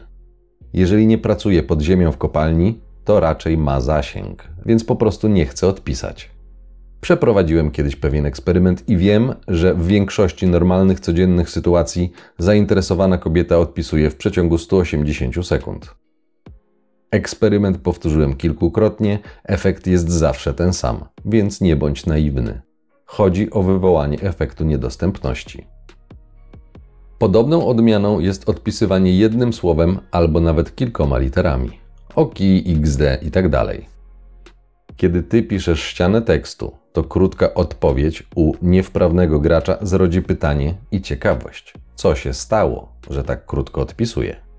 Jeżeli 0.72 1.06
nie 1.06 1.18
pracuje 1.18 1.62
pod 1.62 1.80
ziemią 1.82 2.12
w 2.12 2.18
kopalni, 2.18 2.80
to 3.04 3.20
raczej 3.20 3.58
ma 3.58 3.80
zasięg, 3.80 4.48
więc 4.66 4.84
po 4.84 4.96
prostu 4.96 5.28
nie 5.28 5.46
chce 5.46 5.66
odpisać. 5.66 6.30
Przeprowadziłem 7.00 7.70
kiedyś 7.70 7.96
pewien 7.96 8.26
eksperyment 8.26 8.88
i 8.88 8.96
wiem, 8.96 9.34
że 9.48 9.74
w 9.74 9.86
większości 9.86 10.46
normalnych, 10.46 11.00
codziennych 11.00 11.50
sytuacji 11.50 12.12
zainteresowana 12.38 13.18
kobieta 13.18 13.58
odpisuje 13.58 14.10
w 14.10 14.16
przeciągu 14.16 14.58
180 14.58 15.46
sekund. 15.46 15.94
Eksperyment 17.10 17.78
powtórzyłem 17.78 18.36
kilkukrotnie, 18.36 19.18
efekt 19.44 19.86
jest 19.86 20.10
zawsze 20.10 20.54
ten 20.54 20.72
sam, 20.72 21.04
więc 21.24 21.60
nie 21.60 21.76
bądź 21.76 22.06
naiwny. 22.06 22.60
Chodzi 23.06 23.50
o 23.50 23.62
wywołanie 23.62 24.20
efektu 24.20 24.64
niedostępności. 24.64 25.66
Podobną 27.18 27.66
odmianą 27.66 28.20
jest 28.20 28.48
odpisywanie 28.48 29.16
jednym 29.16 29.52
słowem 29.52 29.98
albo 30.10 30.40
nawet 30.40 30.74
kilkoma 30.76 31.18
literami. 31.18 31.70
OKI, 32.14 32.64
XD 32.78 33.00
itd. 33.22 33.50
Tak 33.50 33.76
Kiedy 34.96 35.22
ty 35.22 35.42
piszesz 35.42 35.82
ścianę 35.82 36.22
tekstu, 36.22 36.72
to 36.92 37.04
krótka 37.04 37.54
odpowiedź 37.54 38.26
u 38.34 38.52
niewprawnego 38.62 39.40
gracza 39.40 39.78
zrodzi 39.82 40.22
pytanie 40.22 40.74
i 40.92 41.00
ciekawość. 41.00 41.74
Co 41.94 42.14
się 42.14 42.34
stało, 42.34 42.92
że 43.10 43.24
tak 43.24 43.46
krótko 43.46 43.80
odpisuje? 43.80 44.50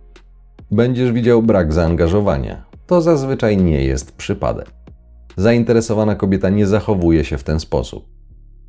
Będziesz 0.71 1.11
widział 1.11 1.43
brak 1.43 1.73
zaangażowania. 1.73 2.65
To 2.87 3.01
zazwyczaj 3.01 3.57
nie 3.57 3.83
jest 3.83 4.17
przypadek. 4.17 4.71
Zainteresowana 5.37 6.15
kobieta 6.15 6.49
nie 6.49 6.67
zachowuje 6.67 7.25
się 7.25 7.37
w 7.37 7.43
ten 7.43 7.59
sposób. 7.59 8.05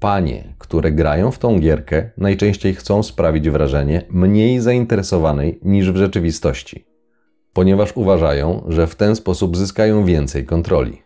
Panie, 0.01 0.55
które 0.59 0.93
grają 0.93 1.31
w 1.31 1.39
tą 1.39 1.59
gierkę, 1.59 2.11
najczęściej 2.19 2.75
chcą 2.75 3.03
sprawić 3.03 3.51
wrażenie 3.51 4.03
mniej 4.11 4.61
zainteresowanej 4.61 5.61
niż 5.63 5.93
w 5.93 5.97
rzeczywistości, 5.97 6.87
ponieważ 7.53 7.97
uważają, 7.97 8.65
że 8.69 8.87
w 8.87 8.95
ten 8.95 9.17
sposób 9.17 9.57
zyskają 9.57 10.05
więcej 10.05 10.47
kontroli. 10.47 11.03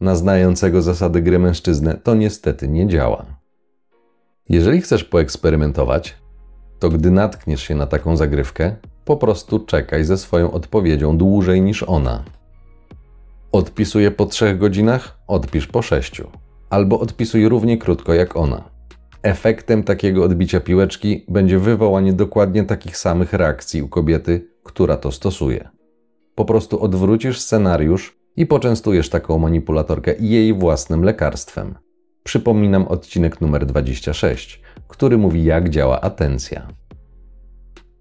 Na 0.00 0.16
znającego 0.16 0.82
zasady 0.82 1.22
gry 1.22 1.38
mężczyznę 1.38 1.98
to 2.02 2.14
niestety 2.14 2.68
nie 2.68 2.86
działa. 2.86 3.26
Jeżeli 4.48 4.80
chcesz 4.80 5.04
poeksperymentować, 5.04 6.16
to 6.78 6.88
gdy 6.88 7.10
natkniesz 7.10 7.62
się 7.62 7.74
na 7.74 7.86
taką 7.86 8.16
zagrywkę, 8.16 8.76
po 9.04 9.16
prostu 9.16 9.58
czekaj 9.58 10.04
ze 10.04 10.18
swoją 10.18 10.52
odpowiedzią 10.52 11.18
dłużej 11.18 11.62
niż 11.62 11.82
ona. 11.82 12.24
Odpisuje 13.52 14.10
po 14.10 14.26
trzech 14.26 14.58
godzinach, 14.58 15.18
odpisz 15.26 15.66
po 15.66 15.82
sześciu 15.82 16.30
albo 16.70 17.00
odpisuj 17.00 17.48
równie 17.48 17.78
krótko 17.78 18.14
jak 18.14 18.36
ona. 18.36 18.64
Efektem 19.22 19.82
takiego 19.82 20.24
odbicia 20.24 20.60
piłeczki 20.60 21.24
będzie 21.28 21.58
wywołanie 21.58 22.12
dokładnie 22.12 22.64
takich 22.64 22.96
samych 22.96 23.32
reakcji 23.32 23.82
u 23.82 23.88
kobiety, 23.88 24.48
która 24.62 24.96
to 24.96 25.12
stosuje. 25.12 25.68
Po 26.34 26.44
prostu 26.44 26.82
odwrócisz 26.82 27.40
scenariusz 27.40 28.16
i 28.36 28.46
poczęstujesz 28.46 29.08
taką 29.08 29.38
manipulatorkę 29.38 30.14
jej 30.20 30.54
własnym 30.54 31.04
lekarstwem. 31.04 31.74
Przypominam 32.22 32.88
odcinek 32.88 33.40
numer 33.40 33.66
26, 33.66 34.62
który 34.88 35.18
mówi, 35.18 35.44
jak 35.44 35.68
działa 35.68 36.00
atencja. 36.00 36.68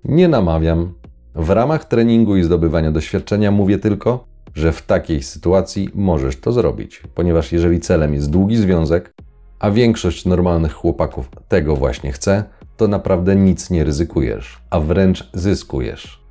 Nie 0.05 0.27
namawiam. 0.27 0.93
W 1.35 1.49
ramach 1.49 1.85
treningu 1.85 2.37
i 2.37 2.43
zdobywania 2.43 2.91
doświadczenia 2.91 3.51
mówię 3.51 3.77
tylko, 3.77 4.25
że 4.55 4.71
w 4.71 4.81
takiej 4.81 5.23
sytuacji 5.23 5.89
możesz 5.95 6.39
to 6.39 6.51
zrobić, 6.51 7.03
ponieważ 7.15 7.51
jeżeli 7.51 7.79
celem 7.79 8.13
jest 8.13 8.29
długi 8.29 8.57
związek, 8.57 9.13
a 9.59 9.71
większość 9.71 10.25
normalnych 10.25 10.73
chłopaków 10.73 11.29
tego 11.47 11.75
właśnie 11.75 12.11
chce, 12.11 12.43
to 12.77 12.87
naprawdę 12.87 13.35
nic 13.35 13.69
nie 13.69 13.83
ryzykujesz, 13.83 14.57
a 14.69 14.79
wręcz 14.79 15.29
zyskujesz. 15.33 16.23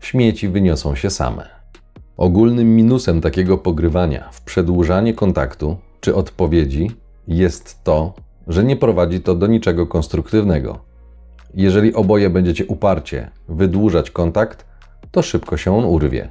Śmieci 0.00 0.48
wyniosą 0.48 0.94
się 0.94 1.10
same. 1.10 1.48
Ogólnym 2.16 2.76
minusem 2.76 3.20
takiego 3.20 3.58
pogrywania 3.58 4.28
w 4.32 4.40
przedłużanie 4.42 5.14
kontaktu 5.14 5.76
czy 6.00 6.14
odpowiedzi 6.14 6.90
jest 7.28 7.84
to, 7.84 8.14
że 8.46 8.64
nie 8.64 8.76
prowadzi 8.76 9.20
to 9.20 9.34
do 9.34 9.46
niczego 9.46 9.86
konstruktywnego. 9.86 10.89
Jeżeli 11.54 11.94
oboje 11.94 12.30
będziecie 12.30 12.66
uparcie 12.66 13.30
wydłużać 13.48 14.10
kontakt, 14.10 14.64
to 15.10 15.22
szybko 15.22 15.56
się 15.56 15.76
on 15.78 15.84
urwie. 15.84 16.28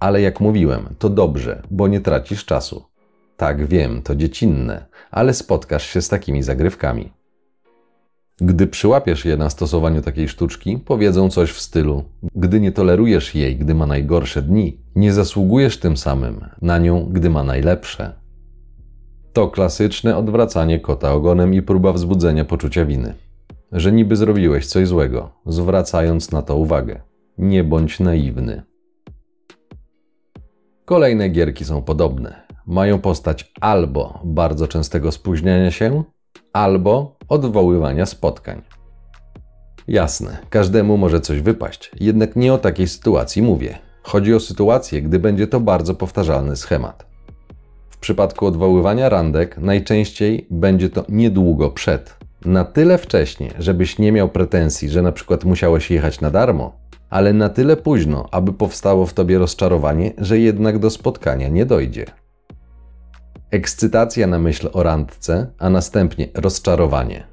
Ale 0.00 0.20
jak 0.20 0.40
mówiłem, 0.40 0.88
to 0.98 1.10
dobrze, 1.10 1.62
bo 1.70 1.88
nie 1.88 2.00
tracisz 2.00 2.44
czasu. 2.44 2.84
Tak, 3.36 3.66
wiem, 3.66 4.02
to 4.02 4.14
dziecinne, 4.14 4.86
ale 5.10 5.34
spotkasz 5.34 5.86
się 5.86 6.02
z 6.02 6.08
takimi 6.08 6.42
zagrywkami. 6.42 7.12
Gdy 8.40 8.66
przyłapiesz 8.66 9.24
je 9.24 9.36
na 9.36 9.50
stosowaniu 9.50 10.02
takiej 10.02 10.28
sztuczki, 10.28 10.78
powiedzą 10.78 11.30
coś 11.30 11.50
w 11.50 11.60
stylu: 11.60 12.04
Gdy 12.34 12.60
nie 12.60 12.72
tolerujesz 12.72 13.34
jej, 13.34 13.56
gdy 13.56 13.74
ma 13.74 13.86
najgorsze 13.86 14.42
dni, 14.42 14.80
nie 14.96 15.12
zasługujesz 15.12 15.80
tym 15.80 15.96
samym 15.96 16.44
na 16.62 16.78
nią, 16.78 17.08
gdy 17.12 17.30
ma 17.30 17.44
najlepsze. 17.44 18.12
To 19.32 19.48
klasyczne 19.48 20.16
odwracanie 20.16 20.80
kota 20.80 21.12
ogonem 21.12 21.54
i 21.54 21.62
próba 21.62 21.92
wzbudzenia 21.92 22.44
poczucia 22.44 22.84
winy. 22.84 23.14
Że 23.72 23.92
niby 23.92 24.16
zrobiłeś 24.16 24.66
coś 24.66 24.88
złego, 24.88 25.30
zwracając 25.46 26.32
na 26.32 26.42
to 26.42 26.56
uwagę. 26.56 27.00
Nie 27.38 27.64
bądź 27.64 28.00
naiwny. 28.00 28.62
Kolejne 30.84 31.28
gierki 31.28 31.64
są 31.64 31.82
podobne. 31.82 32.42
Mają 32.66 32.98
postać 32.98 33.52
albo 33.60 34.20
bardzo 34.24 34.68
częstego 34.68 35.12
spóźniania 35.12 35.70
się, 35.70 36.04
albo 36.52 37.16
odwoływania 37.28 38.06
spotkań. 38.06 38.62
Jasne, 39.88 40.38
każdemu 40.50 40.96
może 40.96 41.20
coś 41.20 41.40
wypaść, 41.40 41.90
jednak 42.00 42.36
nie 42.36 42.54
o 42.54 42.58
takiej 42.58 42.88
sytuacji 42.88 43.42
mówię. 43.42 43.78
Chodzi 44.02 44.34
o 44.34 44.40
sytuację, 44.40 45.02
gdy 45.02 45.18
będzie 45.18 45.46
to 45.46 45.60
bardzo 45.60 45.94
powtarzalny 45.94 46.56
schemat. 46.56 47.06
W 47.90 47.98
przypadku 47.98 48.46
odwoływania 48.46 49.08
randek 49.08 49.58
najczęściej 49.58 50.46
będzie 50.50 50.90
to 50.90 51.04
niedługo 51.08 51.70
przed. 51.70 52.16
Na 52.44 52.64
tyle 52.64 52.98
wcześnie, 52.98 53.54
żebyś 53.58 53.98
nie 53.98 54.12
miał 54.12 54.28
pretensji, 54.28 54.88
że 54.88 55.02
na 55.02 55.12
przykład 55.12 55.44
musiałeś 55.44 55.90
jechać 55.90 56.20
na 56.20 56.30
darmo, 56.30 56.72
ale 57.10 57.32
na 57.32 57.48
tyle 57.48 57.76
późno, 57.76 58.28
aby 58.30 58.52
powstało 58.52 59.06
w 59.06 59.14
tobie 59.14 59.38
rozczarowanie, 59.38 60.12
że 60.18 60.38
jednak 60.38 60.78
do 60.78 60.90
spotkania 60.90 61.48
nie 61.48 61.66
dojdzie. 61.66 62.06
Ekscytacja 63.50 64.26
na 64.26 64.38
myśl 64.38 64.70
o 64.72 64.82
randce, 64.82 65.52
a 65.58 65.70
następnie 65.70 66.28
rozczarowanie. 66.34 67.26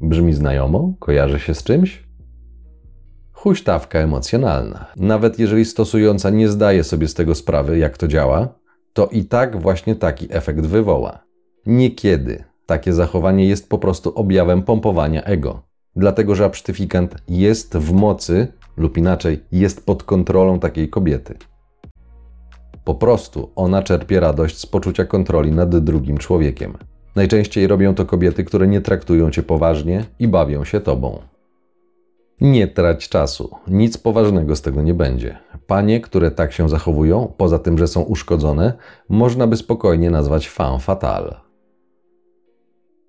Brzmi 0.00 0.34
znajomo? 0.34 0.94
Kojarzy 0.98 1.40
się 1.40 1.54
z 1.54 1.64
czymś? 1.64 2.06
Huśtawka 3.32 3.98
emocjonalna. 3.98 4.86
Nawet 4.96 5.38
jeżeli 5.38 5.64
stosująca 5.64 6.30
nie 6.30 6.48
zdaje 6.48 6.84
sobie 6.84 7.08
z 7.08 7.14
tego 7.14 7.34
sprawy, 7.34 7.78
jak 7.78 7.98
to 7.98 8.08
działa, 8.08 8.48
to 8.92 9.06
i 9.06 9.24
tak 9.24 9.62
właśnie 9.62 9.94
taki 9.94 10.26
efekt 10.30 10.60
wywoła. 10.60 11.18
Niekiedy 11.66 12.44
takie 12.66 12.92
zachowanie 12.92 13.46
jest 13.46 13.68
po 13.68 13.78
prostu 13.78 14.12
objawem 14.14 14.62
pompowania 14.62 15.24
ego, 15.24 15.62
dlatego 15.96 16.34
że 16.34 16.44
absztyfikant 16.44 17.16
jest 17.28 17.76
w 17.76 17.92
mocy 17.92 18.48
lub 18.76 18.96
inaczej 18.96 19.40
jest 19.52 19.86
pod 19.86 20.02
kontrolą 20.02 20.58
takiej 20.58 20.88
kobiety. 20.88 21.34
Po 22.84 22.94
prostu 22.94 23.50
ona 23.56 23.82
czerpie 23.82 24.20
radość 24.20 24.58
z 24.58 24.66
poczucia 24.66 25.04
kontroli 25.04 25.52
nad 25.52 25.78
drugim 25.78 26.18
człowiekiem. 26.18 26.76
Najczęściej 27.16 27.66
robią 27.66 27.94
to 27.94 28.06
kobiety, 28.06 28.44
które 28.44 28.66
nie 28.66 28.80
traktują 28.80 29.30
cię 29.30 29.42
poważnie 29.42 30.04
i 30.18 30.28
bawią 30.28 30.64
się 30.64 30.80
tobą. 30.80 31.18
Nie 32.40 32.68
trać 32.68 33.08
czasu, 33.08 33.50
nic 33.66 33.98
poważnego 33.98 34.56
z 34.56 34.62
tego 34.62 34.82
nie 34.82 34.94
będzie. 34.94 35.38
Panie, 35.66 36.00
które 36.00 36.30
tak 36.30 36.52
się 36.52 36.68
zachowują, 36.68 37.32
poza 37.36 37.58
tym, 37.58 37.78
że 37.78 37.88
są 37.88 38.02
uszkodzone, 38.02 38.72
można 39.08 39.46
by 39.46 39.56
spokojnie 39.56 40.10
nazwać 40.10 40.48
fan 40.48 40.80
fatale. 40.80 41.45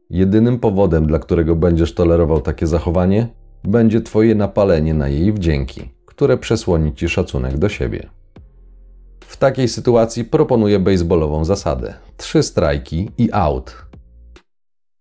Jedynym 0.09 0.59
powodem, 0.59 1.07
dla 1.07 1.19
którego 1.19 1.55
będziesz 1.55 1.93
tolerował 1.93 2.41
takie 2.41 2.67
zachowanie, 2.67 3.27
będzie 3.63 4.01
Twoje 4.01 4.35
napalenie 4.35 4.93
na 4.93 5.07
jej 5.07 5.33
wdzięki, 5.33 5.81
które 6.05 6.37
przesłoni 6.37 6.95
Ci 6.95 7.09
szacunek 7.09 7.57
do 7.57 7.69
siebie. 7.69 8.09
W 9.19 9.37
takiej 9.37 9.67
sytuacji 9.67 10.25
proponuję 10.25 10.79
baseballową 10.79 11.45
zasadę: 11.45 11.93
trzy 12.17 12.43
strajki 12.43 13.09
i 13.17 13.29
out. 13.31 13.75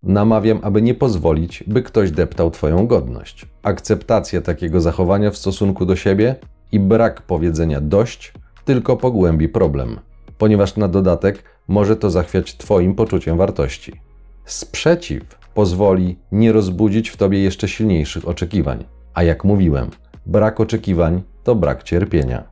Namawiam, 0.03 0.59
aby 0.62 0.83
nie 0.83 0.95
pozwolić, 0.95 1.64
by 1.66 1.83
ktoś 1.83 2.11
deptał 2.11 2.51
Twoją 2.51 2.87
godność. 2.87 3.47
Akceptacja 3.62 4.40
takiego 4.40 4.81
zachowania 4.81 5.31
w 5.31 5.37
stosunku 5.37 5.87
do 5.87 5.97
siebie 5.97 6.35
i 6.73 6.81
brak 6.81 7.23
powiedzenia 7.23 7.81
dość 7.81 8.33
tylko 8.64 8.97
pogłębi 8.97 9.49
problem, 9.49 10.01
ponieważ 10.38 10.77
na 10.77 10.88
dodatek 10.88 11.42
może 11.69 11.97
to 11.97 12.11
zachwiać 12.11 12.57
Twoim 12.57 12.95
poczuciem 12.95 13.37
wartości. 13.37 14.06
Sprzeciw 14.47 15.23
pozwoli 15.55 16.19
nie 16.33 16.53
rozbudzić 16.53 17.11
w 17.11 17.17
tobie 17.17 17.43
jeszcze 17.43 17.69
silniejszych 17.69 18.29
oczekiwań. 18.29 18.85
A 19.15 19.23
jak 19.23 19.45
mówiłem, 19.45 19.91
brak 20.27 20.61
oczekiwań 20.61 21.23
to 21.45 21.55
brak 21.55 21.83
cierpienia. 21.83 22.45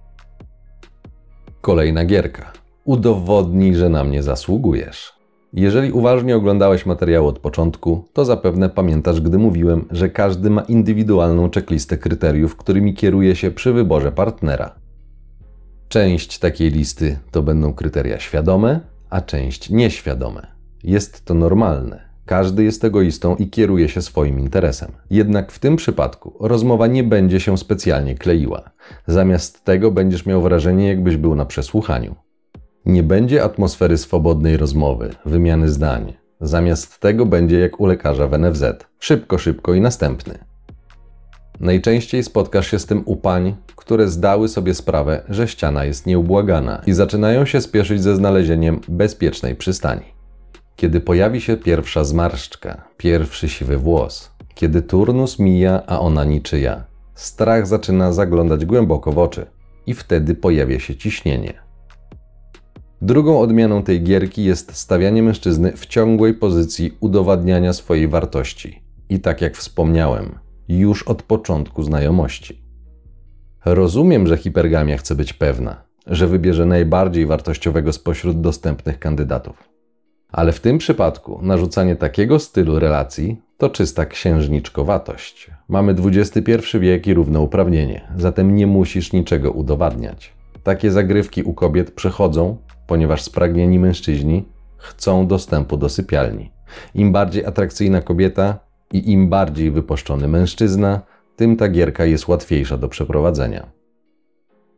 Kolejna 1.61 2.05
gierka. 2.05 2.53
Udowodnij, 2.85 3.75
że 3.75 3.89
na 3.89 4.05
mnie 4.05 4.23
zasługujesz. 4.23 5.13
Jeżeli 5.53 5.93
uważnie 5.93 6.37
oglądałeś 6.37 6.87
materiał 6.87 7.29
od 7.29 7.39
początku, 7.39 8.05
to 8.13 8.25
zapewne 8.25 8.69
pamiętasz, 8.69 9.21
gdy 9.21 9.39
mówiłem, 9.39 9.85
że 9.91 10.09
każdy 10.09 10.51
ma 10.51 10.63
indywidualną 10.63 11.51
checklistę 11.51 11.99
kryteriów, 11.99 12.57
którymi 12.57 12.95
kieruje 12.95 13.37
się 13.37 13.51
przy 13.51 13.73
wyborze 13.73 14.13
partnera. 14.13 14.75
Część 15.89 16.39
takiej 16.39 16.71
listy 16.71 17.19
to 17.31 17.43
będą 17.43 17.75
kryteria 17.75 18.21
świadome, 18.21 18.81
a 19.11 19.21
część 19.21 19.71
nieświadome. 19.71 20.54
Jest 20.85 21.25
to 21.25 21.35
normalne. 21.35 22.01
Każdy 22.27 22.65
jest 22.65 22.85
egoistą 22.85 23.37
i 23.37 23.51
kieruje 23.51 23.89
się 23.89 24.03
swoim 24.03 24.41
interesem. 24.41 24.93
Jednak 25.11 25.53
w 25.53 25.59
tym 25.59 25.77
przypadku 25.77 26.37
rozmowa 26.41 26.87
nie 26.87 27.05
będzie 27.05 27.41
się 27.41 27.59
specjalnie 27.59 28.15
kleiła. 28.15 28.71
Zamiast 29.07 29.65
tego 29.65 29.91
będziesz 29.91 30.27
miał 30.27 30.43
wrażenie, 30.43 30.89
jakbyś 30.89 31.17
był 31.17 31.35
na 31.35 31.47
przesłuchaniu. 31.47 32.15
Nie 32.87 33.03
będzie 33.03 33.45
atmosfery 33.45 33.99
swobodnej 33.99 34.57
rozmowy, 34.57 35.11
wymiany 35.25 35.69
zdań. 35.69 36.13
Zamiast 36.41 37.01
tego 37.01 37.27
będzie 37.27 37.59
jak 37.59 37.81
u 37.81 37.87
lekarza 37.87 38.29
w 38.29 38.39
NFZ. 38.39 38.65
Szybko, 38.99 39.39
szybko 39.39 39.75
i 39.75 39.81
następny. 39.81 40.39
Najczęściej 41.61 42.23
spotkasz 42.23 42.71
się 42.71 42.79
z 42.79 42.87
tym 42.87 43.03
u 43.05 43.17
pań, 43.17 43.55
które 43.77 44.09
zdały 44.09 44.49
sobie 44.49 44.75
sprawę, 44.75 45.23
że 45.29 45.49
ściana 45.49 45.85
jest 45.85 46.07
nieubłagana 46.07 46.83
i 46.87 46.93
zaczynają 46.93 47.45
się 47.45 47.61
spieszyć 47.61 48.03
ze 48.03 48.17
znalezieniem 48.17 48.81
bezpiecznej 48.89 49.55
przystani. 49.55 50.14
Kiedy 50.77 51.01
pojawi 51.01 51.41
się 51.41 51.57
pierwsza 51.57 52.05
zmarszczka, 52.05 52.89
pierwszy 52.97 53.49
siwy 53.49 53.79
włos, 53.79 54.31
kiedy 54.55 54.83
turnus 54.83 55.39
mija, 55.39 55.83
a 55.87 56.01
ona 56.01 56.25
niczyja, 56.25 56.85
strach 57.15 57.67
zaczyna 57.67 58.13
zaglądać 58.13 58.65
głęboko 58.65 59.13
w 59.13 59.19
oczy 59.19 59.47
i 59.87 59.95
wtedy 59.95 60.35
pojawia 60.35 60.81
się 60.81 60.97
ciśnienie. 60.97 61.65
Drugą 63.03 63.41
odmianą 63.41 63.83
tej 63.83 64.03
gierki 64.03 64.45
jest 64.45 64.77
stawianie 64.77 65.23
mężczyzny 65.23 65.73
w 65.77 65.87
ciągłej 65.87 66.35
pozycji 66.35 66.97
udowadniania 67.01 67.73
swojej 67.73 68.09
wartości. 68.09 68.83
I 69.09 69.21
tak 69.21 69.41
jak 69.41 69.57
wspomniałem, 69.57 70.39
już 70.69 71.03
od 71.03 71.23
początku 71.23 71.83
znajomości. 71.83 72.65
Rozumiem, 73.65 74.27
że 74.27 74.37
hipergamia 74.37 74.97
chce 74.97 75.15
być 75.15 75.33
pewna, 75.33 75.83
że 76.07 76.27
wybierze 76.27 76.67
najbardziej 76.67 77.27
wartościowego 77.27 77.93
spośród 77.93 78.41
dostępnych 78.41 78.99
kandydatów. 78.99 79.74
Ale 80.35 80.53
w 80.53 80.61
tym 80.61 80.79
przypadku 80.79 81.39
narzucanie 81.43 81.97
takiego 81.97 82.39
stylu 82.39 82.79
relacji 82.79 83.43
to 83.59 83.71
czysta 83.71 84.07
księżniczkowatość. 84.07 85.51
Mamy 85.69 85.95
XXI 86.05 86.79
wiek 86.81 87.07
i 87.07 87.15
równouprawnienie, 87.15 88.09
zatem 88.17 88.55
nie 88.55 88.67
musisz 88.67 89.13
niczego 89.13 89.51
udowadniać. 89.51 90.33
Takie 90.63 90.91
zagrywki 90.91 91.43
u 91.43 91.55
kobiet 91.55 91.91
przychodzą, 91.91 92.57
ponieważ 92.87 93.23
spragnieni 93.23 93.79
mężczyźni 93.79 94.45
chcą 94.77 95.27
dostępu 95.27 95.77
do 95.77 95.89
sypialni. 95.89 96.51
Im 96.95 97.13
bardziej 97.13 97.45
atrakcyjna 97.45 98.01
kobieta 98.01 98.59
i 98.93 99.13
im 99.13 99.29
bardziej 99.29 99.71
wypuszczony 99.71 100.29
mężczyzna, 100.29 101.01
tym 101.37 101.57
ta 101.57 101.69
gierka 101.69 102.05
jest 102.05 102.29
łatwiejsza 102.29 102.77
do 102.77 102.89
przeprowadzenia. 102.89 103.67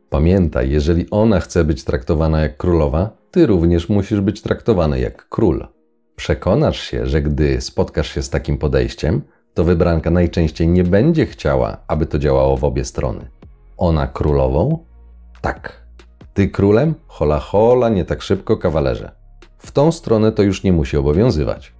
Pamiętaj, 0.09 0.69
jeżeli 0.69 1.09
ona 1.11 1.39
chce 1.39 1.63
być 1.63 1.83
traktowana 1.83 2.41
jak 2.41 2.57
królowa, 2.57 3.16
ty 3.31 3.45
również 3.45 3.89
musisz 3.89 4.21
być 4.21 4.41
traktowany 4.41 4.99
jak 4.99 5.29
król. 5.29 5.67
Przekonasz 6.15 6.79
się, 6.79 7.05
że 7.05 7.21
gdy 7.21 7.61
spotkasz 7.61 8.13
się 8.13 8.21
z 8.21 8.29
takim 8.29 8.57
podejściem, 8.57 9.21
to 9.53 9.63
wybranka 9.63 10.11
najczęściej 10.11 10.67
nie 10.67 10.83
będzie 10.83 11.25
chciała, 11.25 11.77
aby 11.87 12.05
to 12.05 12.19
działało 12.19 12.57
w 12.57 12.63
obie 12.63 12.85
strony. 12.85 13.29
Ona 13.77 14.07
królową? 14.07 14.85
Tak. 15.41 15.87
Ty 16.33 16.49
królem? 16.49 16.93
Hola 17.07 17.39
hola, 17.39 17.89
nie 17.89 18.05
tak 18.05 18.21
szybko, 18.21 18.57
kawalerze. 18.57 19.11
W 19.57 19.71
tą 19.71 19.91
stronę 19.91 20.31
to 20.31 20.43
już 20.43 20.63
nie 20.63 20.73
musi 20.73 20.97
obowiązywać. 20.97 21.73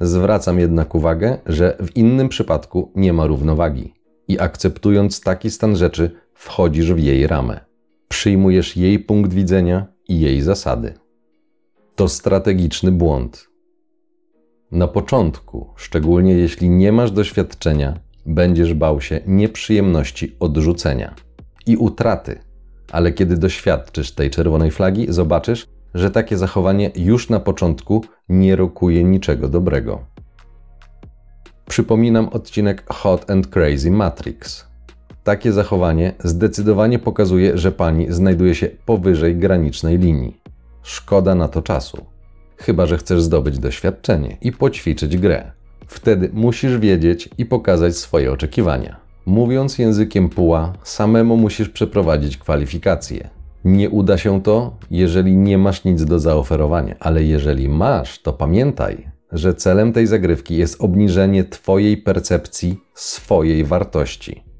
Zwracam 0.00 0.58
jednak 0.58 0.94
uwagę, 0.94 1.38
że 1.46 1.76
w 1.80 1.96
innym 1.96 2.28
przypadku 2.28 2.92
nie 2.94 3.12
ma 3.12 3.26
równowagi 3.26 3.94
i 4.28 4.40
akceptując 4.40 5.20
taki 5.20 5.50
stan 5.50 5.76
rzeczy, 5.76 6.10
wchodzisz 6.34 6.92
w 6.92 6.98
jej 6.98 7.26
ramę. 7.26 7.60
Przyjmujesz 8.08 8.76
jej 8.76 8.98
punkt 8.98 9.32
widzenia 9.32 9.86
i 10.12 10.20
jej 10.20 10.42
zasady. 10.42 10.94
To 11.94 12.08
strategiczny 12.08 12.92
błąd. 12.92 13.48
Na 14.70 14.88
początku, 14.88 15.70
szczególnie 15.76 16.32
jeśli 16.34 16.70
nie 16.70 16.92
masz 16.92 17.10
doświadczenia, 17.10 18.00
będziesz 18.26 18.74
bał 18.74 19.00
się 19.00 19.20
nieprzyjemności 19.26 20.36
odrzucenia 20.40 21.14
i 21.66 21.76
utraty, 21.76 22.38
ale 22.90 23.12
kiedy 23.12 23.36
doświadczysz 23.36 24.12
tej 24.12 24.30
czerwonej 24.30 24.70
flagi, 24.70 25.06
zobaczysz, 25.08 25.66
że 25.94 26.10
takie 26.10 26.38
zachowanie 26.38 26.90
już 26.96 27.28
na 27.28 27.40
początku 27.40 28.04
nie 28.28 28.56
rokuje 28.56 29.04
niczego 29.04 29.48
dobrego. 29.48 30.04
Przypominam 31.68 32.28
odcinek 32.28 32.92
Hot 32.92 33.30
and 33.30 33.46
Crazy 33.46 33.90
Matrix. 33.90 34.71
Takie 35.24 35.52
zachowanie 35.52 36.12
zdecydowanie 36.24 36.98
pokazuje, 36.98 37.58
że 37.58 37.72
pani 37.72 38.06
znajduje 38.12 38.54
się 38.54 38.68
powyżej 38.86 39.36
granicznej 39.36 39.98
linii. 39.98 40.40
Szkoda 40.82 41.34
na 41.34 41.48
to 41.48 41.62
czasu. 41.62 42.04
Chyba, 42.56 42.86
że 42.86 42.98
chcesz 42.98 43.22
zdobyć 43.22 43.58
doświadczenie 43.58 44.36
i 44.40 44.52
poćwiczyć 44.52 45.16
grę. 45.16 45.52
Wtedy 45.86 46.30
musisz 46.32 46.78
wiedzieć 46.78 47.28
i 47.38 47.46
pokazać 47.46 47.96
swoje 47.96 48.32
oczekiwania. 48.32 48.96
Mówiąc 49.26 49.78
językiem 49.78 50.28
puła, 50.28 50.72
samemu 50.82 51.36
musisz 51.36 51.68
przeprowadzić 51.68 52.36
kwalifikacje. 52.36 53.30
Nie 53.64 53.90
uda 53.90 54.18
się 54.18 54.42
to, 54.42 54.76
jeżeli 54.90 55.36
nie 55.36 55.58
masz 55.58 55.84
nic 55.84 56.04
do 56.04 56.18
zaoferowania, 56.18 56.96
ale 57.00 57.24
jeżeli 57.24 57.68
masz, 57.68 58.22
to 58.22 58.32
pamiętaj, 58.32 59.08
że 59.32 59.54
celem 59.54 59.92
tej 59.92 60.06
zagrywki 60.06 60.56
jest 60.56 60.80
obniżenie 60.80 61.44
Twojej 61.44 61.96
percepcji 61.96 62.80
swojej 62.94 63.64
wartości. 63.64 64.51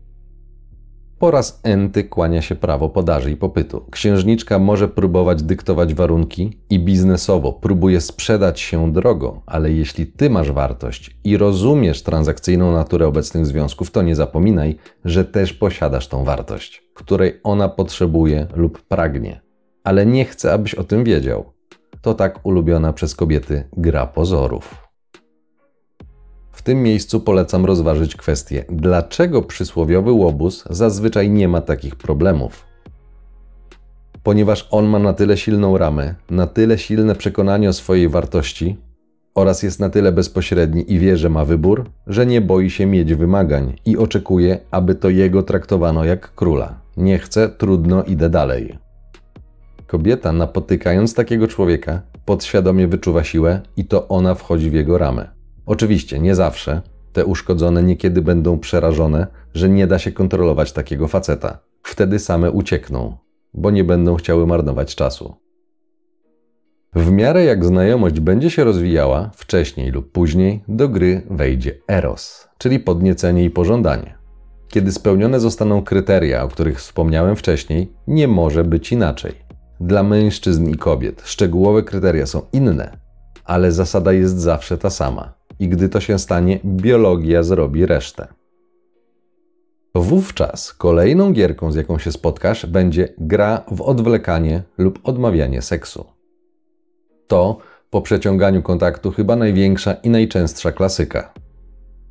Po 1.22 1.30
raz 1.30 1.61
enty 1.62 2.04
kłania 2.04 2.42
się 2.42 2.54
prawo 2.54 2.88
podaży 2.88 3.30
i 3.30 3.37
popytu. 3.37 3.85
Księżniczka 3.90 4.58
może 4.58 4.88
próbować 4.88 5.42
dyktować 5.42 5.94
warunki 5.94 6.58
i 6.70 6.78
biznesowo 6.78 7.52
próbuje 7.52 8.00
sprzedać 8.00 8.61
się 8.61 8.92
drogo, 8.92 9.42
ale 9.46 9.72
jeśli 9.72 10.06
ty 10.06 10.30
masz 10.30 10.52
wartość 10.52 11.16
i 11.24 11.37
rozumiesz 11.37 12.02
transakcyjną 12.02 12.72
naturę 12.72 13.06
obecnych 13.06 13.46
związków, 13.46 13.90
to 13.90 14.02
nie 14.02 14.16
zapominaj, 14.16 14.76
że 15.04 15.24
też 15.24 15.52
posiadasz 15.52 16.08
tą 16.08 16.24
wartość, 16.24 16.82
której 16.94 17.40
ona 17.44 17.68
potrzebuje 17.68 18.46
lub 18.54 18.82
pragnie. 18.82 19.40
Ale 19.85 20.06
nie 20.06 20.24
chcę, 20.24 20.52
abyś 20.52 20.74
o 20.74 20.85
tym 20.85 21.04
wiedział. 21.04 21.44
To 22.00 22.14
tak 22.14 22.40
ulubiona 22.46 22.92
przez 22.92 23.14
kobiety 23.14 23.68
gra 23.76 24.06
pozorów. 24.06 24.82
W 26.62 26.64
tym 26.64 26.83
miejscu 26.83 27.20
polecam 27.20 27.64
rozważyć 27.64 28.16
kwestię, 28.16 28.64
dlaczego 28.68 29.42
przysłowiowy 29.42 30.12
łobuz 30.12 30.64
zazwyczaj 30.70 31.31
nie 31.31 31.48
ma 31.48 31.61
takich 31.61 31.96
problemów. 31.96 32.66
Ponieważ 34.22 34.68
on 34.70 34.87
ma 34.87 34.98
na 34.98 35.12
tyle 35.12 35.37
silną 35.37 35.79
ramę, 35.79 36.14
na 36.31 36.46
tyle 36.46 36.79
silne 36.79 37.14
przekonanie 37.14 37.68
o 37.68 37.72
swojej 37.72 38.09
wartości 38.09 38.77
oraz 39.35 39.62
jest 39.62 39.81
na 39.81 39.90
tyle 39.90 40.12
bezpośredni 40.12 40.92
i 40.92 40.98
wie, 40.98 41.16
że 41.16 41.29
ma 41.29 41.44
wybór, 41.44 41.85
że 42.07 42.27
nie 42.27 42.40
boi 42.40 42.70
się 42.70 42.87
mieć 42.87 43.14
wymagań 43.14 43.77
i 43.85 43.96
oczekuje, 43.96 44.59
aby 44.70 44.94
to 44.94 45.09
jego 45.09 45.42
traktowano 45.42 46.05
jak 46.05 46.35
króla. 46.35 46.75
Nie 46.96 47.18
chce, 47.18 47.48
trudno, 47.48 48.05
idę 48.05 48.31
dalej. 48.31 48.79
Kobieta, 49.87 50.33
napotykając 50.33 51.14
takiego 51.14 51.48
człowieka, 51.48 52.03
podświadomie 52.25 52.88
wyczuwa 52.88 53.25
siłę 53.25 53.61
i 53.77 53.85
to 53.85 54.09
ona 54.09 54.35
wchodzi 54.35 54.70
w 54.70 54.75
jego 54.75 54.98
ramę. 54.98 55.41
Oczywiście, 55.66 56.18
nie 56.18 56.35
zawsze. 56.35 56.83
Te 57.12 57.27
uszkodzone 57.27 57.83
niekiedy 57.83 58.22
będą 58.22 58.59
przerażone, 58.59 59.27
że 59.55 59.68
nie 59.68 59.87
da 59.87 59.98
się 59.98 60.12
kontrolować 60.12 60.72
takiego 60.72 61.09
faceta. 61.09 61.59
Wtedy 61.83 62.18
same 62.18 62.51
uciekną, 62.51 63.16
bo 63.55 63.70
nie 63.70 63.85
będą 63.85 64.16
chciały 64.16 64.46
marnować 64.46 64.94
czasu. 64.94 65.35
W 66.94 67.11
miarę 67.11 67.44
jak 67.44 67.64
znajomość 67.64 68.20
będzie 68.20 68.51
się 68.51 68.64
rozwijała, 68.64 69.31
wcześniej 69.35 69.90
lub 69.90 70.12
później 70.12 70.64
do 70.68 70.88
gry 70.88 71.22
wejdzie 71.31 71.75
eros, 71.88 72.48
czyli 72.59 72.81
podniecenie 72.81 73.44
i 73.44 73.51
pożądanie. 73.51 74.14
Kiedy 74.68 74.92
spełnione 74.92 75.40
zostaną 75.40 75.83
kryteria, 75.83 76.44
o 76.44 76.48
których 76.48 76.79
wspomniałem 76.79 77.37
wcześniej, 77.37 77.92
nie 78.07 78.29
może 78.29 78.64
być 78.64 78.92
inaczej. 78.92 79.35
Dla 79.81 80.03
mężczyzn 80.03 80.70
i 80.70 80.75
kobiet 80.75 81.22
szczegółowe 81.25 81.83
kryteria 81.83 82.27
są 82.27 82.42
inne, 82.53 82.98
ale 83.44 83.72
zasada 83.72 84.12
jest 84.12 84.38
zawsze 84.38 84.79
ta 84.79 84.90
sama 84.90 85.41
i 85.62 85.68
gdy 85.68 85.88
to 85.88 86.01
się 86.01 86.18
stanie, 86.18 86.61
biologia 86.64 87.42
zrobi 87.42 87.87
resztę. 87.87 88.27
Wówczas 89.94 90.72
kolejną 90.72 91.33
gierką, 91.33 91.72
z 91.72 91.75
jaką 91.77 91.98
się 91.98 92.12
spotkasz, 92.12 92.66
będzie 92.66 93.09
gra 93.18 93.64
w 93.70 93.81
odwlekanie 93.81 94.62
lub 94.79 94.98
odmawianie 95.05 95.62
seksu. 95.62 96.05
To 97.27 97.59
po 97.90 98.03
przeciąganiu 98.03 98.62
kontaktu 98.62 99.11
chyba 99.11 99.37
największa 99.37 99.92
i 99.92 100.11
najczęstsza 100.11 100.72
klasyka. 100.72 101.33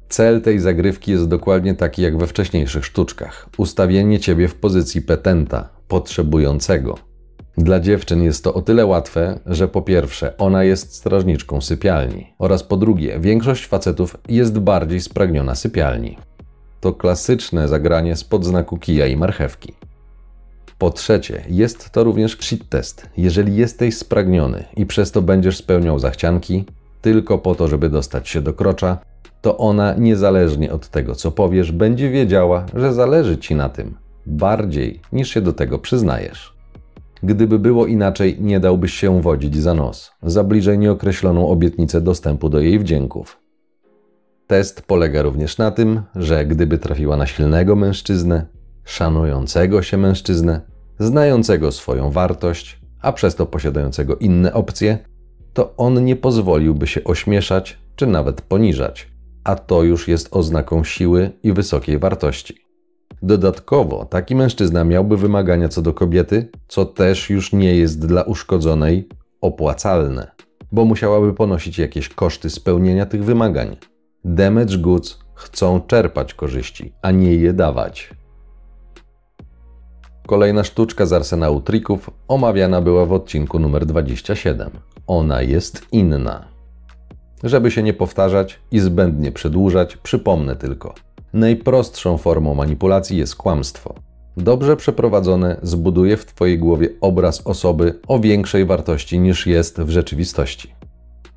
Cel 0.09 0.41
tej 0.41 0.59
zagrywki 0.59 1.11
jest 1.11 1.27
dokładnie 1.27 1.75
taki 1.75 2.01
jak 2.01 2.17
we 2.17 2.27
wcześniejszych 2.27 2.85
sztuczkach: 2.85 3.49
ustawienie 3.57 4.19
ciebie 4.19 4.47
w 4.47 4.55
pozycji 4.55 5.01
petenta, 5.01 5.69
potrzebującego 5.87 7.10
dla 7.57 7.79
dziewczyn 7.79 8.23
jest 8.23 8.43
to 8.43 8.53
o 8.53 8.61
tyle 8.61 8.85
łatwe, 8.85 9.39
że 9.45 9.67
po 9.67 9.81
pierwsze, 9.81 10.37
ona 10.37 10.63
jest 10.63 10.95
strażniczką 10.95 11.61
sypialni, 11.61 12.33
oraz 12.39 12.63
po 12.63 12.77
drugie, 12.77 13.19
większość 13.19 13.67
facetów 13.67 14.17
jest 14.29 14.59
bardziej 14.59 15.01
spragniona 15.01 15.55
sypialni. 15.55 16.17
To 16.81 16.93
klasyczne 16.93 17.67
zagranie 17.67 18.15
spod 18.15 18.45
znaku 18.45 18.77
kija 18.77 19.07
i 19.07 19.15
marchewki. 19.15 19.73
Po 20.77 20.91
trzecie, 20.91 21.43
jest 21.49 21.89
to 21.89 22.03
również 22.03 22.37
cheat 22.37 22.69
test. 22.69 23.09
Jeżeli 23.17 23.55
jesteś 23.55 23.97
spragniony 23.97 24.63
i 24.75 24.85
przez 24.85 25.11
to 25.11 25.21
będziesz 25.21 25.57
spełniał 25.57 25.99
zachcianki, 25.99 26.65
tylko 27.01 27.37
po 27.37 27.55
to, 27.55 27.67
żeby 27.67 27.89
dostać 27.89 28.29
się 28.29 28.41
do 28.41 28.53
krocza, 28.53 28.97
to 29.41 29.57
ona, 29.57 29.93
niezależnie 29.93 30.71
od 30.71 30.87
tego, 30.87 31.15
co 31.15 31.31
powiesz, 31.31 31.71
będzie 31.71 32.09
wiedziała, 32.09 32.65
że 32.73 32.93
zależy 32.93 33.37
ci 33.37 33.55
na 33.55 33.69
tym 33.69 33.95
bardziej 34.25 34.99
niż 35.13 35.29
się 35.29 35.41
do 35.41 35.53
tego 35.53 35.79
przyznajesz. 35.79 36.60
Gdyby 37.23 37.59
było 37.59 37.87
inaczej, 37.87 38.37
nie 38.39 38.59
dałbyś 38.59 38.93
się 38.93 39.21
wodzić 39.21 39.57
za 39.57 39.73
nos, 39.73 40.11
za 40.23 40.43
bliżej 40.43 40.79
nieokreśloną 40.79 41.49
obietnicę 41.49 42.01
dostępu 42.01 42.49
do 42.49 42.59
jej 42.59 42.79
wdzięków. 42.79 43.39
Test 44.47 44.81
polega 44.81 45.21
również 45.21 45.57
na 45.57 45.71
tym, 45.71 46.01
że 46.15 46.45
gdyby 46.45 46.77
trafiła 46.77 47.17
na 47.17 47.25
silnego 47.25 47.75
mężczyznę, 47.75 48.45
szanującego 48.83 49.81
się 49.81 49.97
mężczyznę, 49.97 50.61
znającego 50.99 51.71
swoją 51.71 52.11
wartość, 52.11 52.81
a 53.01 53.11
przez 53.11 53.35
to 53.35 53.45
posiadającego 53.45 54.15
inne 54.15 54.53
opcje, 54.53 54.97
to 55.53 55.73
on 55.77 56.05
nie 56.05 56.15
pozwoliłby 56.15 56.87
się 56.87 57.03
ośmieszać 57.03 57.77
czy 57.95 58.07
nawet 58.07 58.41
poniżać, 58.41 59.07
a 59.43 59.55
to 59.55 59.83
już 59.83 60.07
jest 60.07 60.27
oznaką 60.31 60.83
siły 60.83 61.31
i 61.43 61.53
wysokiej 61.53 61.99
wartości. 61.99 62.70
Dodatkowo 63.23 64.05
taki 64.05 64.35
mężczyzna 64.35 64.83
miałby 64.83 65.17
wymagania 65.17 65.69
co 65.69 65.81
do 65.81 65.93
kobiety, 65.93 66.49
co 66.67 66.85
też 66.85 67.29
już 67.29 67.53
nie 67.53 67.75
jest 67.75 68.07
dla 68.07 68.23
uszkodzonej 68.23 69.07
opłacalne, 69.41 70.31
bo 70.71 70.85
musiałaby 70.85 71.33
ponosić 71.33 71.79
jakieś 71.79 72.09
koszty 72.09 72.49
spełnienia 72.49 73.05
tych 73.05 73.23
wymagań. 73.23 73.77
Damage 74.25 74.77
goods 74.77 75.19
chcą 75.35 75.81
czerpać 75.81 76.33
korzyści, 76.33 76.93
a 77.01 77.11
nie 77.11 77.35
je 77.35 77.53
dawać. 77.53 78.09
Kolejna 80.27 80.63
sztuczka 80.63 81.05
z 81.05 81.13
arsenału 81.13 81.61
trików 81.61 82.09
omawiana 82.27 82.81
była 82.81 83.05
w 83.05 83.13
odcinku 83.13 83.59
numer 83.59 83.85
27. 83.85 84.69
Ona 85.07 85.41
jest 85.41 85.87
inna. 85.91 86.45
Żeby 87.43 87.71
się 87.71 87.83
nie 87.83 87.93
powtarzać 87.93 88.59
i 88.71 88.79
zbędnie 88.79 89.31
przedłużać, 89.31 89.97
przypomnę 89.97 90.55
tylko. 90.55 90.93
Najprostszą 91.33 92.17
formą 92.17 92.55
manipulacji 92.55 93.17
jest 93.17 93.35
kłamstwo. 93.35 93.95
Dobrze 94.37 94.77
przeprowadzone 94.77 95.57
zbuduje 95.63 96.17
w 96.17 96.25
Twojej 96.25 96.59
głowie 96.59 96.89
obraz 97.01 97.47
osoby 97.47 97.99
o 98.07 98.19
większej 98.19 98.65
wartości 98.65 99.19
niż 99.19 99.47
jest 99.47 99.81
w 99.81 99.89
rzeczywistości. 99.89 100.73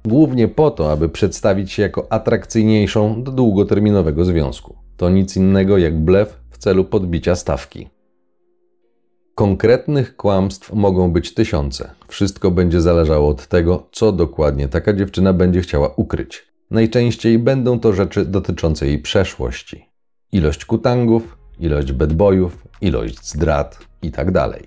Głównie 0.04 0.48
po 0.48 0.70
to, 0.70 0.92
aby 0.92 1.08
przedstawić 1.08 1.72
się 1.72 1.82
jako 1.82 2.12
atrakcyjniejszą 2.12 3.22
do 3.22 3.32
długoterminowego 3.32 4.24
związku. 4.24 4.76
To 4.96 5.10
nic 5.10 5.36
innego 5.36 5.78
jak 5.78 5.98
blef 5.98 6.40
w 6.50 6.58
celu 6.58 6.84
podbicia 6.84 7.36
stawki. 7.36 7.88
Konkretnych 9.34 10.16
kłamstw 10.16 10.72
mogą 10.72 11.12
być 11.12 11.34
tysiące. 11.34 11.90
Wszystko 12.08 12.50
będzie 12.50 12.80
zależało 12.80 13.28
od 13.28 13.46
tego, 13.46 13.88
co 13.92 14.12
dokładnie 14.12 14.68
taka 14.68 14.92
dziewczyna 14.92 15.32
będzie 15.32 15.60
chciała 15.60 15.88
ukryć. 15.96 16.53
Najczęściej 16.70 17.38
będą 17.38 17.80
to 17.80 17.92
rzeczy 17.92 18.24
dotyczące 18.24 18.86
jej 18.86 18.98
przeszłości. 18.98 19.88
Ilość 20.32 20.64
kutangów, 20.64 21.38
ilość 21.60 21.92
bedboyów, 21.92 22.66
ilość 22.80 23.28
zdrad 23.28 23.78
itd. 24.02 24.32
Tak 24.32 24.62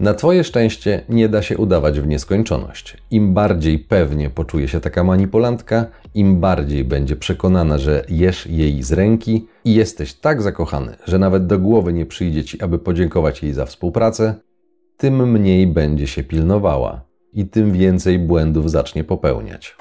Na 0.00 0.14
Twoje 0.14 0.44
szczęście 0.44 1.02
nie 1.08 1.28
da 1.28 1.42
się 1.42 1.58
udawać 1.58 2.00
w 2.00 2.06
nieskończoność. 2.06 2.96
Im 3.10 3.34
bardziej 3.34 3.78
pewnie 3.78 4.30
poczuje 4.30 4.68
się 4.68 4.80
taka 4.80 5.04
manipulantka, 5.04 5.86
im 6.14 6.40
bardziej 6.40 6.84
będzie 6.84 7.16
przekonana, 7.16 7.78
że 7.78 8.04
jesz 8.08 8.46
jej 8.46 8.82
z 8.82 8.92
ręki 8.92 9.46
i 9.64 9.74
jesteś 9.74 10.14
tak 10.14 10.42
zakochany, 10.42 10.96
że 11.06 11.18
nawet 11.18 11.46
do 11.46 11.58
głowy 11.58 11.92
nie 11.92 12.06
przyjdzie 12.06 12.44
ci, 12.44 12.62
aby 12.62 12.78
podziękować 12.78 13.42
jej 13.42 13.52
za 13.52 13.66
współpracę, 13.66 14.34
tym 14.96 15.30
mniej 15.30 15.66
będzie 15.66 16.06
się 16.06 16.22
pilnowała 16.22 17.00
i 17.32 17.46
tym 17.46 17.72
więcej 17.72 18.18
błędów 18.18 18.70
zacznie 18.70 19.04
popełniać. 19.04 19.76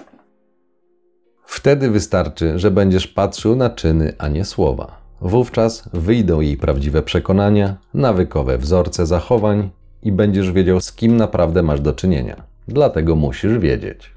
Wtedy 1.55 1.89
wystarczy, 1.89 2.59
że 2.59 2.71
będziesz 2.71 3.07
patrzył 3.07 3.55
na 3.55 3.69
czyny, 3.69 4.13
a 4.17 4.27
nie 4.27 4.45
słowa. 4.45 5.01
Wówczas 5.21 5.89
wyjdą 5.93 6.41
jej 6.41 6.57
prawdziwe 6.57 7.01
przekonania, 7.01 7.77
nawykowe 7.93 8.57
wzorce 8.57 9.05
zachowań 9.05 9.69
i 10.03 10.11
będziesz 10.11 10.51
wiedział, 10.51 10.81
z 10.81 10.91
kim 10.91 11.17
naprawdę 11.17 11.63
masz 11.63 11.81
do 11.81 11.93
czynienia. 11.93 12.43
Dlatego 12.67 13.15
musisz 13.15 13.57
wiedzieć. 13.57 14.11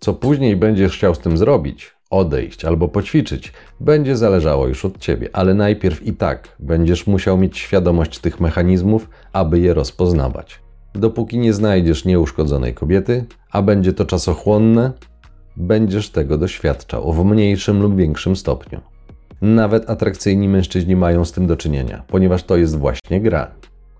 Co 0.00 0.14
później 0.14 0.56
będziesz 0.56 0.96
chciał 0.96 1.14
z 1.14 1.18
tym 1.18 1.36
zrobić, 1.36 1.94
odejść 2.10 2.64
albo 2.64 2.88
poćwiczyć, 2.88 3.52
będzie 3.80 4.16
zależało 4.16 4.66
już 4.66 4.84
od 4.84 4.98
ciebie, 4.98 5.28
ale 5.32 5.54
najpierw 5.54 6.06
i 6.06 6.12
tak 6.12 6.56
będziesz 6.58 7.06
musiał 7.06 7.38
mieć 7.38 7.58
świadomość 7.58 8.18
tych 8.18 8.40
mechanizmów, 8.40 9.08
aby 9.32 9.58
je 9.58 9.74
rozpoznawać. 9.74 10.60
Dopóki 10.94 11.38
nie 11.38 11.52
znajdziesz 11.52 12.04
nieuszkodzonej 12.04 12.74
kobiety, 12.74 13.24
a 13.50 13.62
będzie 13.62 13.92
to 13.92 14.04
czasochłonne, 14.04 14.92
będziesz 15.56 16.10
tego 16.10 16.38
doświadczał 16.38 17.12
w 17.12 17.24
mniejszym 17.24 17.82
lub 17.82 17.96
większym 17.96 18.36
stopniu. 18.36 18.80
Nawet 19.42 19.90
atrakcyjni 19.90 20.48
mężczyźni 20.48 20.96
mają 20.96 21.24
z 21.24 21.32
tym 21.32 21.46
do 21.46 21.56
czynienia, 21.56 22.02
ponieważ 22.08 22.44
to 22.44 22.56
jest 22.56 22.78
właśnie 22.78 23.20
gra. 23.20 23.50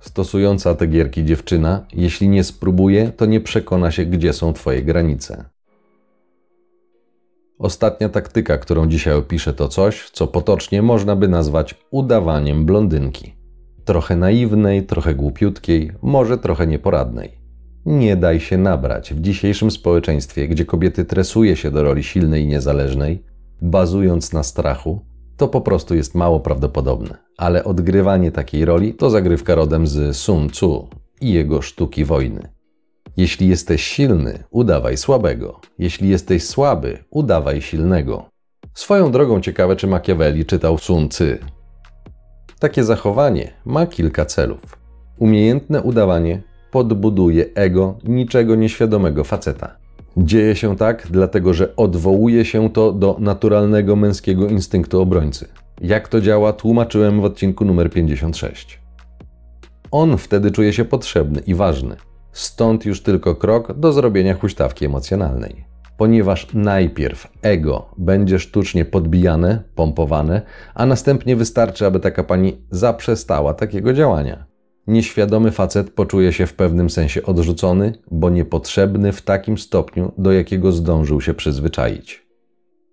Stosująca 0.00 0.74
te 0.74 0.86
gierki 0.86 1.24
dziewczyna, 1.24 1.86
jeśli 1.92 2.28
nie 2.28 2.44
spróbuje, 2.44 3.12
to 3.16 3.26
nie 3.26 3.40
przekona 3.40 3.90
się, 3.90 4.04
gdzie 4.04 4.32
są 4.32 4.52
Twoje 4.52 4.82
granice. 4.82 5.44
Ostatnia 7.58 8.08
taktyka, 8.08 8.58
którą 8.58 8.88
dzisiaj 8.88 9.14
opiszę, 9.14 9.52
to 9.52 9.68
coś, 9.68 10.10
co 10.10 10.26
potocznie 10.26 10.82
można 10.82 11.16
by 11.16 11.28
nazwać 11.28 11.74
udawaniem 11.90 12.66
blondynki. 12.66 13.34
Trochę 13.84 14.16
naiwnej, 14.16 14.86
trochę 14.86 15.14
głupiutkiej, 15.14 15.92
może 16.02 16.38
trochę 16.38 16.66
nieporadnej. 16.66 17.41
Nie 17.86 18.16
daj 18.16 18.40
się 18.40 18.58
nabrać. 18.58 19.14
W 19.14 19.20
dzisiejszym 19.20 19.70
społeczeństwie, 19.70 20.48
gdzie 20.48 20.64
kobiety 20.64 21.04
tresuje 21.04 21.56
się 21.56 21.70
do 21.70 21.82
roli 21.82 22.02
silnej 22.02 22.42
i 22.42 22.46
niezależnej, 22.46 23.24
bazując 23.62 24.32
na 24.32 24.42
strachu, 24.42 25.00
to 25.36 25.48
po 25.48 25.60
prostu 25.60 25.94
jest 25.94 26.14
mało 26.14 26.40
prawdopodobne. 26.40 27.18
Ale 27.38 27.64
odgrywanie 27.64 28.32
takiej 28.32 28.64
roli 28.64 28.94
to 28.94 29.10
zagrywka 29.10 29.54
rodem 29.54 29.86
z 29.86 30.16
Sun 30.16 30.48
Tzu 30.48 30.88
i 31.20 31.32
jego 31.32 31.62
sztuki 31.62 32.04
wojny. 32.04 32.48
Jeśli 33.16 33.48
jesteś 33.48 33.82
silny, 33.82 34.44
udawaj 34.50 34.96
słabego. 34.96 35.60
Jeśli 35.78 36.08
jesteś 36.08 36.46
słaby, 36.46 36.98
udawaj 37.10 37.62
silnego. 37.62 38.24
Swoją 38.74 39.12
drogą 39.12 39.40
ciekawe, 39.40 39.76
czy 39.76 39.86
Machiavelli 39.86 40.46
czytał 40.46 40.78
Sun 40.78 41.08
Tzu. 41.08 41.24
Takie 42.58 42.84
zachowanie 42.84 43.52
ma 43.64 43.86
kilka 43.86 44.24
celów. 44.24 44.78
Umiejętne 45.18 45.82
udawanie 45.82 46.42
podbuduje 46.72 47.44
ego 47.54 47.98
niczego 48.04 48.54
nieświadomego 48.54 49.24
faceta. 49.24 49.76
Dzieje 50.16 50.56
się 50.56 50.76
tak, 50.76 51.06
dlatego 51.10 51.54
że 51.54 51.76
odwołuje 51.76 52.44
się 52.44 52.70
to 52.70 52.92
do 52.92 53.16
naturalnego 53.20 53.96
męskiego 53.96 54.46
instynktu 54.48 55.00
obrońcy. 55.00 55.48
Jak 55.80 56.08
to 56.08 56.20
działa, 56.20 56.52
tłumaczyłem 56.52 57.20
w 57.20 57.24
odcinku 57.24 57.64
numer 57.64 57.90
56. 57.90 58.80
On 59.90 60.18
wtedy 60.18 60.50
czuje 60.50 60.72
się 60.72 60.84
potrzebny 60.84 61.40
i 61.46 61.54
ważny. 61.54 61.96
Stąd 62.32 62.86
już 62.86 63.02
tylko 63.02 63.34
krok 63.34 63.78
do 63.78 63.92
zrobienia 63.92 64.34
huśtawki 64.34 64.84
emocjonalnej. 64.84 65.64
Ponieważ 65.96 66.46
najpierw 66.54 67.28
ego 67.42 67.86
będzie 67.98 68.38
sztucznie 68.38 68.84
podbijane, 68.84 69.62
pompowane, 69.74 70.42
a 70.74 70.86
następnie 70.86 71.36
wystarczy, 71.36 71.86
aby 71.86 72.00
taka 72.00 72.24
pani 72.24 72.56
zaprzestała 72.70 73.54
takiego 73.54 73.92
działania. 73.92 74.51
Nieświadomy 74.86 75.50
facet 75.50 75.90
poczuje 75.90 76.32
się 76.32 76.46
w 76.46 76.54
pewnym 76.54 76.90
sensie 76.90 77.22
odrzucony, 77.22 77.92
bo 78.10 78.30
niepotrzebny 78.30 79.12
w 79.12 79.22
takim 79.22 79.58
stopniu, 79.58 80.12
do 80.18 80.32
jakiego 80.32 80.72
zdążył 80.72 81.20
się 81.20 81.34
przyzwyczaić. 81.34 82.26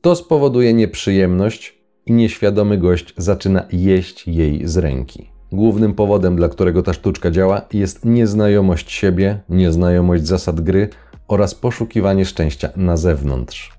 To 0.02 0.16
spowoduje 0.16 0.74
nieprzyjemność 0.74 1.80
i 2.06 2.14
nieświadomy 2.14 2.78
gość 2.78 3.14
zaczyna 3.18 3.66
jeść 3.72 4.28
jej 4.28 4.68
z 4.68 4.78
ręki. 4.78 5.30
Głównym 5.52 5.94
powodem, 5.94 6.36
dla 6.36 6.50
którego 6.50 6.84
ta 6.84 6.94
sztuczka 6.94 7.32
działa, 7.32 7.62
jest 7.74 8.06
nieznajomość 8.06 8.92
siebie, 8.92 9.40
nieznajomość 9.50 10.28
zasad 10.28 10.62
gry 10.62 10.90
oraz 11.28 11.56
poszukiwanie 11.56 12.26
szczęścia 12.26 12.70
na 12.76 12.98
zewnątrz. 12.98 13.79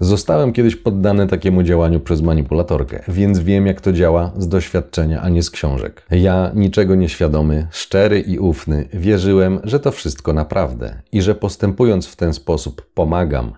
Zostałem 0.00 0.52
kiedyś 0.52 0.76
poddany 0.76 1.26
takiemu 1.26 1.62
działaniu 1.62 2.00
przez 2.00 2.22
manipulatorkę, 2.22 3.02
więc 3.08 3.38
wiem 3.38 3.66
jak 3.66 3.80
to 3.80 3.92
działa 3.92 4.32
z 4.38 4.48
doświadczenia, 4.48 5.20
a 5.22 5.28
nie 5.28 5.42
z 5.42 5.50
książek. 5.50 6.06
Ja, 6.10 6.50
niczego 6.54 6.94
nieświadomy, 6.94 7.66
szczery 7.70 8.20
i 8.20 8.38
ufny, 8.38 8.88
wierzyłem, 8.92 9.60
że 9.64 9.80
to 9.80 9.92
wszystko 9.92 10.32
naprawdę 10.32 11.02
i 11.12 11.22
że 11.22 11.34
postępując 11.34 12.06
w 12.06 12.16
ten 12.16 12.34
sposób 12.34 12.82
pomagam. 12.94 13.52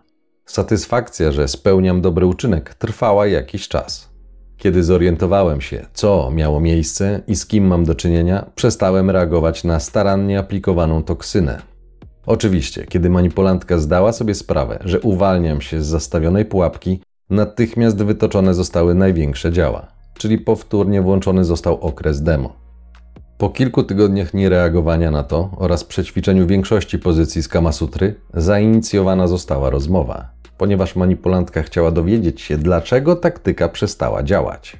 Satysfakcja, 0.46 1.32
że 1.32 1.48
spełniam 1.48 2.00
dobry 2.00 2.26
uczynek, 2.26 2.74
trwała 2.74 3.26
jakiś 3.26 3.68
czas. 3.68 4.12
Kiedy 4.56 4.84
zorientowałem 4.84 5.60
się, 5.60 5.86
co 5.92 6.30
miało 6.30 6.60
miejsce 6.60 7.20
i 7.26 7.36
z 7.36 7.46
kim 7.46 7.66
mam 7.66 7.84
do 7.84 7.94
czynienia, 7.94 8.46
przestałem 8.54 9.10
reagować 9.10 9.64
na 9.64 9.80
starannie 9.80 10.38
aplikowaną 10.38 11.02
toksynę, 11.02 11.71
Oczywiście, 12.26 12.86
kiedy 12.86 13.10
manipulantka 13.10 13.78
zdała 13.78 14.12
sobie 14.12 14.34
sprawę, 14.34 14.78
że 14.84 15.00
uwalniam 15.00 15.60
się 15.60 15.82
z 15.82 15.86
zastawionej 15.86 16.44
pułapki, 16.44 17.00
natychmiast 17.30 18.02
wytoczone 18.02 18.54
zostały 18.54 18.94
największe 18.94 19.52
działa, 19.52 19.86
czyli 20.14 20.38
powtórnie 20.38 21.02
włączony 21.02 21.44
został 21.44 21.80
okres 21.80 22.22
demo. 22.22 22.56
Po 23.38 23.50
kilku 23.50 23.82
tygodniach 23.82 24.34
niereagowania 24.34 25.10
na 25.10 25.22
to 25.22 25.50
oraz 25.56 25.84
przećwiczeniu 25.84 26.46
większości 26.46 26.98
pozycji 26.98 27.42
z 27.42 27.48
Kamasutry, 27.48 28.14
zainicjowana 28.34 29.26
została 29.26 29.70
rozmowa, 29.70 30.30
ponieważ 30.58 30.96
manipulantka 30.96 31.62
chciała 31.62 31.90
dowiedzieć 31.90 32.40
się, 32.40 32.58
dlaczego 32.58 33.16
taktyka 33.16 33.68
przestała 33.68 34.22
działać. 34.22 34.76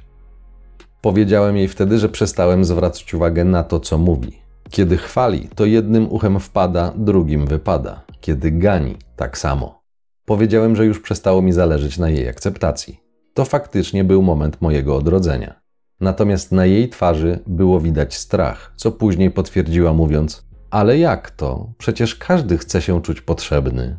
Powiedziałem 1.01 1.57
jej 1.57 1.67
wtedy, 1.67 1.99
że 1.99 2.09
przestałem 2.09 2.65
zwracać 2.65 3.13
uwagę 3.13 3.43
na 3.43 3.63
to, 3.63 3.79
co 3.79 3.97
mówi, 3.97 4.42
kiedy 4.69 4.97
chwali, 4.97 5.49
to 5.55 5.65
jednym 5.65 6.11
uchem 6.11 6.39
wpada, 6.39 6.93
drugim 6.95 7.45
wypada. 7.45 8.01
Kiedy 8.21 8.51
gani, 8.51 8.95
tak 9.15 9.37
samo. 9.37 9.83
Powiedziałem, 10.25 10.75
że 10.75 10.85
już 10.85 10.99
przestało 10.99 11.41
mi 11.41 11.51
zależeć 11.51 11.97
na 11.97 12.09
jej 12.09 12.27
akceptacji. 12.27 12.99
To 13.33 13.45
faktycznie 13.45 14.03
był 14.03 14.21
moment 14.21 14.61
mojego 14.61 14.95
odrodzenia. 14.95 15.61
Natomiast 15.99 16.51
na 16.51 16.65
jej 16.65 16.89
twarzy 16.89 17.39
było 17.47 17.79
widać 17.79 18.15
strach, 18.15 18.73
co 18.75 18.91
później 18.91 19.31
potwierdziła 19.31 19.93
mówiąc: 19.93 20.45
Ale 20.71 20.97
jak 20.97 21.31
to? 21.31 21.73
Przecież 21.77 22.15
każdy 22.15 22.57
chce 22.57 22.81
się 22.81 23.01
czuć 23.01 23.21
potrzebny. 23.21 23.97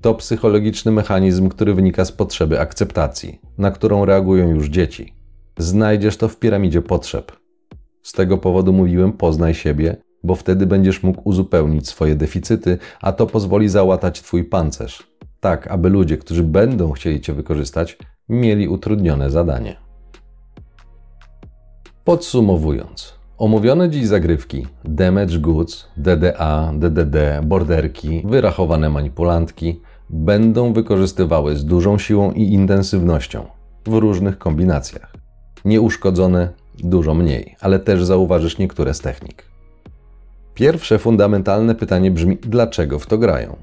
To 0.00 0.14
psychologiczny 0.14 0.92
mechanizm, 0.92 1.48
który 1.48 1.74
wynika 1.74 2.04
z 2.04 2.12
potrzeby 2.12 2.60
akceptacji, 2.60 3.40
na 3.58 3.70
którą 3.70 4.04
reagują 4.04 4.48
już 4.48 4.68
dzieci. 4.68 5.14
Znajdziesz 5.58 6.16
to 6.16 6.28
w 6.28 6.36
piramidzie 6.36 6.82
potrzeb. 6.82 7.39
Z 8.02 8.12
tego 8.12 8.38
powodu 8.38 8.72
mówiłem: 8.72 9.12
poznaj 9.12 9.54
siebie, 9.54 9.96
bo 10.24 10.34
wtedy 10.34 10.66
będziesz 10.66 11.02
mógł 11.02 11.20
uzupełnić 11.24 11.88
swoje 11.88 12.16
deficyty, 12.16 12.78
a 13.00 13.12
to 13.12 13.26
pozwoli 13.26 13.68
załatać 13.68 14.22
Twój 14.22 14.44
pancerz. 14.44 15.10
Tak, 15.40 15.66
aby 15.66 15.88
ludzie, 15.88 16.16
którzy 16.16 16.42
będą 16.42 16.92
chcieli 16.92 17.20
Cię 17.20 17.32
wykorzystać, 17.32 17.98
mieli 18.28 18.68
utrudnione 18.68 19.30
zadanie. 19.30 19.76
Podsumowując, 22.04 23.14
omówione 23.38 23.90
dziś 23.90 24.06
zagrywki 24.06 24.66
Damage 24.84 25.38
Goods, 25.38 25.88
DDA, 25.96 26.72
DDD, 26.78 27.16
borderki, 27.42 28.22
wyrachowane 28.24 28.90
manipulantki 28.90 29.80
będą 30.10 30.72
wykorzystywały 30.72 31.56
z 31.56 31.64
dużą 31.64 31.98
siłą 31.98 32.32
i 32.32 32.42
intensywnością 32.42 33.46
w 33.86 33.94
różnych 33.94 34.38
kombinacjach. 34.38 35.14
Nieuszkodzone 35.64 36.48
dużo 36.84 37.14
mniej, 37.14 37.56
ale 37.60 37.78
też 37.78 38.04
zauważysz 38.04 38.58
niektóre 38.58 38.94
z 38.94 39.00
technik. 39.00 39.44
Pierwsze 40.54 40.98
fundamentalne 40.98 41.74
pytanie 41.74 42.10
brzmi: 42.10 42.36
dlaczego 42.36 42.98
w 42.98 43.06
to 43.06 43.18
grają? 43.18 43.56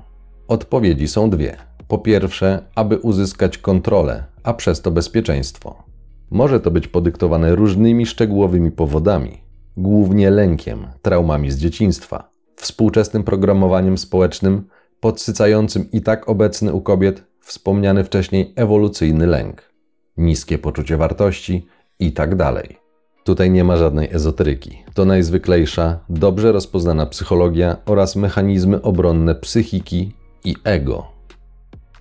Odpowiedzi 0.47 1.07
są 1.07 1.29
dwie. 1.29 1.57
Po 1.87 1.97
pierwsze, 1.97 2.63
aby 2.75 2.97
uzyskać 2.97 3.57
kontrolę, 3.57 4.23
a 4.43 4.53
przez 4.53 4.81
to 4.81 4.91
bezpieczeństwo. 4.91 5.83
Może 6.31 6.59
to 6.59 6.71
być 6.71 6.87
podyktowane 6.87 7.55
różnymi 7.55 8.05
szczegółowymi 8.05 8.71
powodami, 8.71 9.41
głównie 9.77 10.29
lękiem, 10.29 10.87
traumami 11.01 11.51
z 11.51 11.57
dzieciństwa, 11.57 12.29
współczesnym 12.55 13.23
programowaniem 13.23 13.97
społecznym, 13.97 14.63
podsycającym 14.99 15.91
i 15.91 16.01
tak 16.01 16.29
obecny 16.29 16.73
u 16.73 16.81
kobiet 16.81 17.23
wspomniany 17.39 18.03
wcześniej 18.03 18.53
ewolucyjny 18.55 19.27
lęk, 19.27 19.73
niskie 20.17 20.57
poczucie 20.57 20.97
wartości 20.97 21.67
i 21.99 22.11
tak 22.11 22.35
dalej. 22.35 22.86
Tutaj 23.27 23.51
nie 23.51 23.63
ma 23.63 23.77
żadnej 23.77 24.09
ezoteryki. 24.11 24.83
To 24.93 25.05
najzwyklejsza, 25.05 25.99
dobrze 26.09 26.51
rozpoznana 26.51 27.05
psychologia 27.05 27.77
oraz 27.85 28.15
mechanizmy 28.15 28.81
obronne 28.81 29.35
psychiki 29.35 30.11
i 30.43 30.55
ego. 30.63 31.05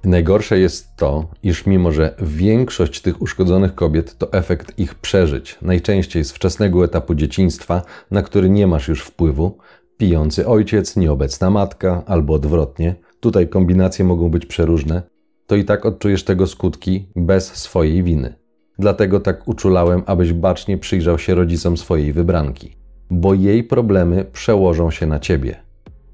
Najgorsze 0.05 0.59
jest 0.59 0.97
to, 0.97 1.29
iż 1.43 1.67
mimo 1.67 1.93
że 1.93 2.15
większość 2.21 3.01
tych 3.01 3.23
uszkodzonych 3.23 3.75
kobiet 3.75 4.19
to 4.19 4.33
efekt 4.33 4.79
ich 4.79 4.95
przeżyć, 4.95 5.59
najczęściej 5.62 6.25
z 6.25 6.33
wczesnego 6.33 6.85
etapu 6.85 7.15
dzieciństwa, 7.15 7.83
na 8.11 8.23
który 8.23 8.51
nie 8.51 8.67
masz 8.67 8.89
już 8.89 9.03
wpływu, 9.03 9.59
pijący 9.97 10.47
ojciec, 10.47 10.97
nieobecna 10.97 11.51
matka 11.51 12.03
albo 12.07 12.35
odwrotnie, 12.35 12.95
tutaj 13.21 13.49
kombinacje 13.49 14.05
mogą 14.05 14.31
być 14.31 14.47
przeróżne, 14.47 15.03
to 15.47 15.57
i 15.57 15.65
tak 15.65 15.87
odczujesz 15.87 16.25
tego 16.25 16.47
skutki 16.47 17.09
bez 17.17 17.55
swojej 17.55 18.03
winy. 18.03 18.45
Dlatego 18.79 19.21
tak 19.21 19.49
uczulałem, 19.49 20.03
abyś 20.07 20.33
bacznie 20.33 20.79
przyjrzał 20.79 21.19
się 21.19 21.35
rodzicom 21.35 21.77
swojej 21.77 22.12
wybranki, 22.12 22.77
bo 23.11 23.35
jej 23.35 23.65
problemy 23.65 24.25
przełożą 24.33 24.91
się 24.91 25.07
na 25.07 25.19
ciebie. 25.19 25.57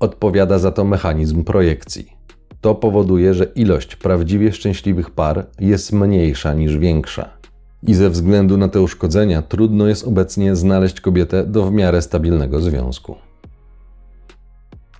Odpowiada 0.00 0.58
za 0.58 0.72
to 0.72 0.84
mechanizm 0.84 1.44
projekcji. 1.44 2.12
To 2.60 2.74
powoduje, 2.74 3.34
że 3.34 3.44
ilość 3.44 3.96
prawdziwie 3.96 4.52
szczęśliwych 4.52 5.10
par 5.10 5.46
jest 5.60 5.92
mniejsza 5.92 6.54
niż 6.54 6.76
większa. 6.76 7.28
I 7.82 7.94
ze 7.94 8.10
względu 8.10 8.56
na 8.56 8.68
te 8.68 8.80
uszkodzenia 8.80 9.42
trudno 9.42 9.86
jest 9.86 10.06
obecnie 10.06 10.56
znaleźć 10.56 11.00
kobietę 11.00 11.46
do 11.46 11.66
w 11.66 11.72
miarę 11.72 12.02
stabilnego 12.02 12.60
związku. 12.60 13.14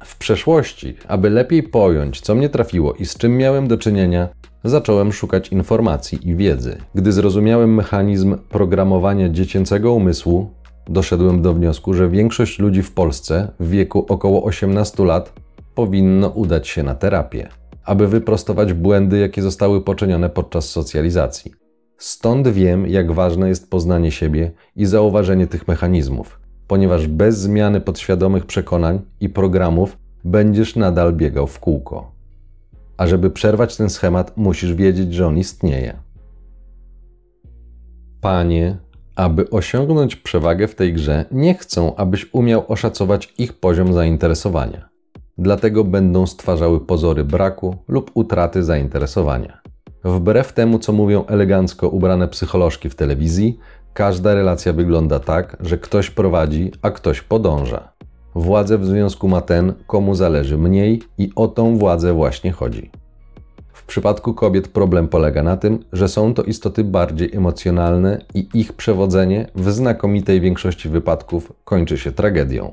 W 0.05 0.19
przeszłości, 0.19 0.97
aby 1.09 1.31
lepiej 1.31 1.63
pojąć, 1.63 2.21
co 2.21 2.35
mnie 2.35 2.49
trafiło 2.49 2.95
i 2.95 3.07
z 3.07 3.17
czym 3.17 3.37
miałem 3.37 3.69
do 3.69 3.79
czynienia, 3.79 4.29
zacząłem 4.65 5.13
szukać 5.13 5.49
informacji 5.49 6.29
i 6.29 6.37
wiedzy. 6.37 6.79
Gdy 6.95 7.13
zrozumiałem 7.13 7.75
mechanizm 7.75 8.37
programowania 8.49 9.29
dziecięcego 9.29 9.93
umysłu, 9.93 10.51
doszedłem 10.87 11.43
do 11.43 11.55
wniosku, 11.55 11.95
że 11.95 12.09
większość 12.09 12.59
ludzi 12.59 12.83
w 12.83 12.95
Polsce 12.95 13.49
w 13.61 13.69
wieku 13.69 14.07
około 14.09 14.45
18 14.45 15.05
lat 15.05 15.33
powinno 15.75 16.29
udać 16.29 16.69
się 16.69 16.83
na 16.83 16.95
terapię, 16.95 17.49
aby 17.85 18.09
wyprostować 18.09 18.73
błędy, 18.73 19.19
jakie 19.19 19.43
zostały 19.43 19.81
poczynione 19.81 20.31
podczas 20.31 20.69
socjalizacji. 20.69 21.53
Stąd 21.99 22.49
wiem, 22.49 22.87
jak 22.87 23.13
ważne 23.13 23.49
jest 23.49 23.71
poznanie 23.71 24.11
siebie 24.11 24.53
i 24.77 24.87
zauważenie 24.87 25.47
tych 25.47 25.69
mechanizmów, 25.69 26.41
ponieważ 26.67 27.07
bez 27.07 27.39
zmiany 27.39 27.81
podświadomych 27.81 28.47
przekonań 28.47 29.01
i 29.21 29.29
programów 29.29 29.99
będziesz 30.25 30.77
nadal 30.77 31.13
biegał 31.13 31.47
w 31.47 31.61
kółko. 31.61 32.12
A 32.97 33.07
żeby 33.07 33.31
przerwać 33.31 33.77
ten 33.77 33.91
schemat, 33.91 34.37
musisz 34.37 34.75
wiedzieć, 34.75 35.15
że 35.15 35.27
on 35.27 35.39
istnieje. 35.39 35.97
Panie, 38.21 38.77
aby 39.17 39.51
osiągnąć 39.51 40.17
przewagę 40.17 40.69
w 40.69 40.75
tej 40.75 40.93
grze, 40.93 41.25
nie 41.31 41.55
chcą, 41.55 41.97
abyś 41.97 42.27
umiał 42.33 42.65
oszacować 42.69 43.35
ich 43.39 43.53
poziom 43.53 43.93
zainteresowania. 43.93 44.89
Dlatego 45.39 45.85
będą 45.85 46.27
stwarzały 46.27 46.81
pozory 46.81 47.25
braku 47.25 47.77
lub 47.89 48.11
utraty 48.15 48.63
zainteresowania. 48.63 49.61
Wbrew 50.05 50.53
temu, 50.53 50.79
co 50.79 50.93
mówią 50.93 51.27
elegancko 51.27 51.89
ubrane 51.89 52.29
psycholożki 52.29 52.91
w 52.91 52.95
telewizji, 52.95 53.59
każda 53.95 54.35
relacja 54.35 54.73
wygląda 54.73 55.21
tak, 55.21 55.57
że 55.61 55.79
ktoś 55.79 56.11
prowadzi, 56.11 56.73
a 56.83 56.91
ktoś 56.91 57.21
podąża. 57.21 57.93
Władzę 58.35 58.79
w 58.79 58.87
związku 58.87 59.29
ma 59.29 59.41
ten, 59.41 59.73
komu 59.87 60.15
zależy 60.15 60.59
mniej, 60.59 61.03
i 61.19 61.31
o 61.37 61.49
tą 61.49 61.79
władzę 61.79 62.13
właśnie 62.13 62.53
chodzi. 62.53 62.91
W 63.73 63.87
przypadku 63.87 64.35
kobiet 64.35 64.69
problem 64.69 65.09
polega 65.09 65.43
na 65.43 65.57
tym, 65.57 65.85
że 65.93 66.09
są 66.09 66.35
to 66.35 66.43
istoty 66.43 66.85
bardziej 66.85 67.37
emocjonalne 67.37 68.19
i 68.35 68.49
ich 68.55 68.73
przewodzenie 68.73 69.47
w 69.55 69.71
znakomitej 69.71 70.41
większości 70.41 70.89
wypadków 70.89 71.53
kończy 71.65 71.99
się 71.99 72.13
tragedią. 72.13 72.73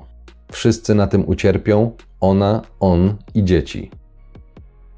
Wszyscy 0.51 0.95
na 0.95 1.07
tym 1.07 1.29
ucierpią, 1.29 1.91
ona, 2.21 2.61
on 2.79 3.15
i 3.33 3.43
dzieci. 3.43 3.91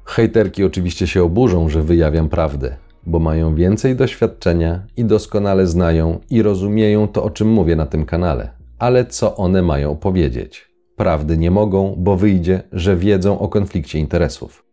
Hejterki 0.04 0.64
oczywiście 0.64 1.06
się 1.06 1.22
oburzą, 1.22 1.68
że 1.68 1.82
wyjawiam 1.82 2.28
prawdę, 2.28 2.76
bo 3.06 3.18
mają 3.18 3.54
więcej 3.54 3.96
doświadczenia 3.96 4.82
i 4.96 5.04
doskonale 5.04 5.66
znają 5.66 6.20
i 6.30 6.42
rozumieją 6.42 7.08
to, 7.08 7.24
o 7.24 7.30
czym 7.30 7.48
mówię 7.48 7.76
na 7.76 7.86
tym 7.86 8.04
kanale. 8.04 8.61
Ale 8.82 9.06
co 9.06 9.36
one 9.36 9.62
mają 9.62 9.96
powiedzieć? 9.96 10.68
Prawdy 10.96 11.38
nie 11.38 11.50
mogą, 11.50 11.94
bo 11.98 12.16
wyjdzie, 12.16 12.62
że 12.72 12.96
wiedzą 12.96 13.38
o 13.38 13.48
konflikcie 13.48 13.98
interesów. 13.98 14.64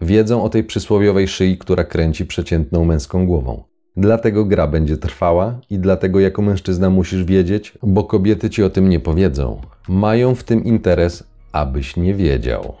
Wiedzą 0.00 0.44
o 0.44 0.48
tej 0.48 0.64
przysłowiowej 0.64 1.28
szyi, 1.28 1.58
która 1.58 1.84
kręci 1.84 2.26
przeciętną 2.26 2.84
męską 2.84 3.26
głową. 3.26 3.62
Dlatego 3.96 4.44
gra 4.44 4.66
będzie 4.66 4.96
trwała 4.96 5.60
i 5.70 5.78
dlatego 5.78 6.20
jako 6.20 6.42
mężczyzna 6.42 6.90
musisz 6.90 7.24
wiedzieć, 7.24 7.78
bo 7.82 8.04
kobiety 8.04 8.50
ci 8.50 8.62
o 8.62 8.70
tym 8.70 8.88
nie 8.88 9.00
powiedzą. 9.00 9.60
Mają 9.88 10.34
w 10.34 10.44
tym 10.44 10.64
interes, 10.64 11.24
abyś 11.52 11.96
nie 11.96 12.14
wiedział. 12.14 12.74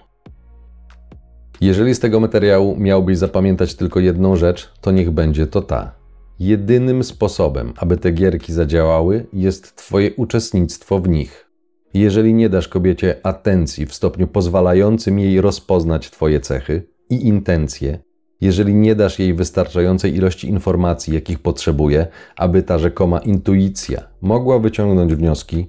Jeżeli 1.60 1.94
z 1.94 2.00
tego 2.00 2.20
materiału 2.20 2.76
miałbyś 2.76 3.18
zapamiętać 3.18 3.74
tylko 3.74 4.00
jedną 4.00 4.36
rzecz, 4.36 4.72
to 4.80 4.90
niech 4.90 5.10
będzie 5.10 5.46
to 5.46 5.62
ta. 5.62 6.03
Jedynym 6.40 7.04
sposobem, 7.04 7.72
aby 7.76 7.96
te 7.96 8.12
gierki 8.12 8.52
zadziałały, 8.52 9.26
jest 9.32 9.76
Twoje 9.76 10.14
uczestnictwo 10.14 10.98
w 10.98 11.08
nich. 11.08 11.50
Jeżeli 11.94 12.34
nie 12.34 12.48
dasz 12.48 12.68
kobiecie 12.68 13.16
atencji 13.22 13.86
w 13.86 13.94
stopniu 13.94 14.26
pozwalającym 14.26 15.18
jej 15.18 15.40
rozpoznać 15.40 16.10
Twoje 16.10 16.40
cechy 16.40 16.82
i 17.10 17.28
intencje, 17.28 17.98
jeżeli 18.40 18.74
nie 18.74 18.94
dasz 18.94 19.18
jej 19.18 19.34
wystarczającej 19.34 20.16
ilości 20.16 20.48
informacji, 20.48 21.14
jakich 21.14 21.38
potrzebuje, 21.38 22.06
aby 22.36 22.62
ta 22.62 22.78
rzekoma 22.78 23.18
intuicja 23.18 24.08
mogła 24.20 24.58
wyciągnąć 24.58 25.14
wnioski, 25.14 25.66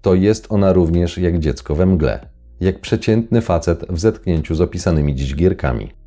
to 0.00 0.14
jest 0.14 0.46
ona 0.48 0.72
również 0.72 1.18
jak 1.18 1.38
dziecko 1.38 1.74
we 1.74 1.86
mgle, 1.86 2.26
jak 2.60 2.80
przeciętny 2.80 3.40
facet 3.40 3.86
w 3.90 3.98
zetknięciu 3.98 4.54
z 4.54 4.60
opisanymi 4.60 5.14
dziś 5.14 5.34
gierkami. 5.34 6.01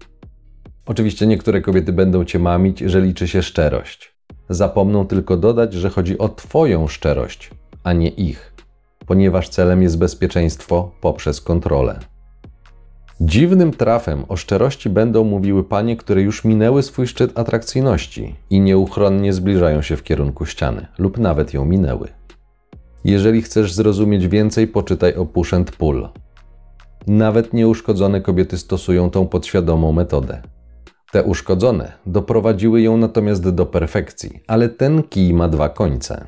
Oczywiście 0.85 1.27
niektóre 1.27 1.61
kobiety 1.61 1.93
będą 1.93 2.25
cię 2.25 2.39
mamić, 2.39 2.79
że 2.79 3.01
liczy 3.01 3.27
się 3.27 3.41
szczerość. 3.41 4.15
Zapomną 4.49 5.07
tylko 5.07 5.37
dodać, 5.37 5.73
że 5.73 5.89
chodzi 5.89 6.17
o 6.17 6.29
Twoją 6.29 6.87
szczerość, 6.87 7.51
a 7.83 7.93
nie 7.93 8.09
ich, 8.09 8.53
ponieważ 9.05 9.49
celem 9.49 9.81
jest 9.81 9.97
bezpieczeństwo 9.97 10.91
poprzez 11.01 11.41
kontrolę. 11.41 11.99
Dziwnym 13.21 13.71
trafem 13.71 14.25
o 14.27 14.35
szczerości 14.35 14.89
będą 14.89 15.23
mówiły 15.23 15.63
panie, 15.63 15.97
które 15.97 16.21
już 16.21 16.43
minęły 16.43 16.83
swój 16.83 17.07
szczyt 17.07 17.39
atrakcyjności 17.39 18.35
i 18.49 18.59
nieuchronnie 18.59 19.33
zbliżają 19.33 19.81
się 19.81 19.97
w 19.97 20.03
kierunku 20.03 20.45
ściany, 20.45 20.87
lub 20.97 21.17
nawet 21.17 21.53
ją 21.53 21.65
minęły. 21.65 22.07
Jeżeli 23.03 23.41
chcesz 23.41 23.73
zrozumieć 23.73 24.27
więcej, 24.27 24.67
poczytaj 24.67 25.15
o 25.15 25.25
push 25.25 25.53
and 25.53 25.71
pull. 25.71 26.09
Nawet 27.07 27.53
nieuszkodzone 27.53 28.21
kobiety 28.21 28.57
stosują 28.57 29.09
tą 29.09 29.27
podświadomą 29.27 29.91
metodę. 29.91 30.41
Te 31.15 31.23
uszkodzone 31.23 31.91
doprowadziły 32.05 32.81
ją 32.81 32.97
natomiast 32.97 33.49
do 33.49 33.65
perfekcji, 33.65 34.39
ale 34.47 34.69
ten 34.69 35.03
kij 35.03 35.33
ma 35.33 35.47
dwa 35.47 35.69
końce. 35.69 36.27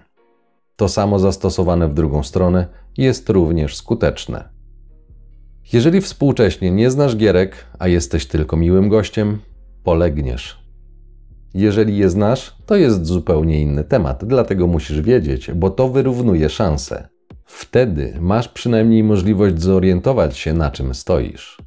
To 0.75 0.89
samo 0.89 1.19
zastosowane 1.19 1.87
w 1.87 1.93
drugą 1.93 2.23
stronę 2.23 2.67
jest 2.97 3.29
również 3.29 3.75
skuteczne. 3.75 4.49
Jeżeli 5.73 6.01
współcześnie 6.01 6.71
nie 6.71 6.91
znasz 6.91 7.17
gierek, 7.17 7.55
a 7.79 7.87
jesteś 7.87 8.25
tylko 8.25 8.57
miłym 8.57 8.89
gościem, 8.89 9.39
polegniesz. 9.83 10.63
Jeżeli 11.53 11.97
je 11.97 12.09
znasz, 12.09 12.55
to 12.65 12.75
jest 12.75 13.05
zupełnie 13.05 13.61
inny 13.61 13.83
temat, 13.83 14.25
dlatego 14.25 14.67
musisz 14.67 15.01
wiedzieć, 15.01 15.51
bo 15.51 15.69
to 15.69 15.89
wyrównuje 15.89 16.49
szanse. 16.49 17.07
Wtedy 17.45 18.17
masz 18.19 18.47
przynajmniej 18.47 19.03
możliwość 19.03 19.61
zorientować 19.61 20.37
się, 20.37 20.53
na 20.53 20.71
czym 20.71 20.93
stoisz. 20.95 21.57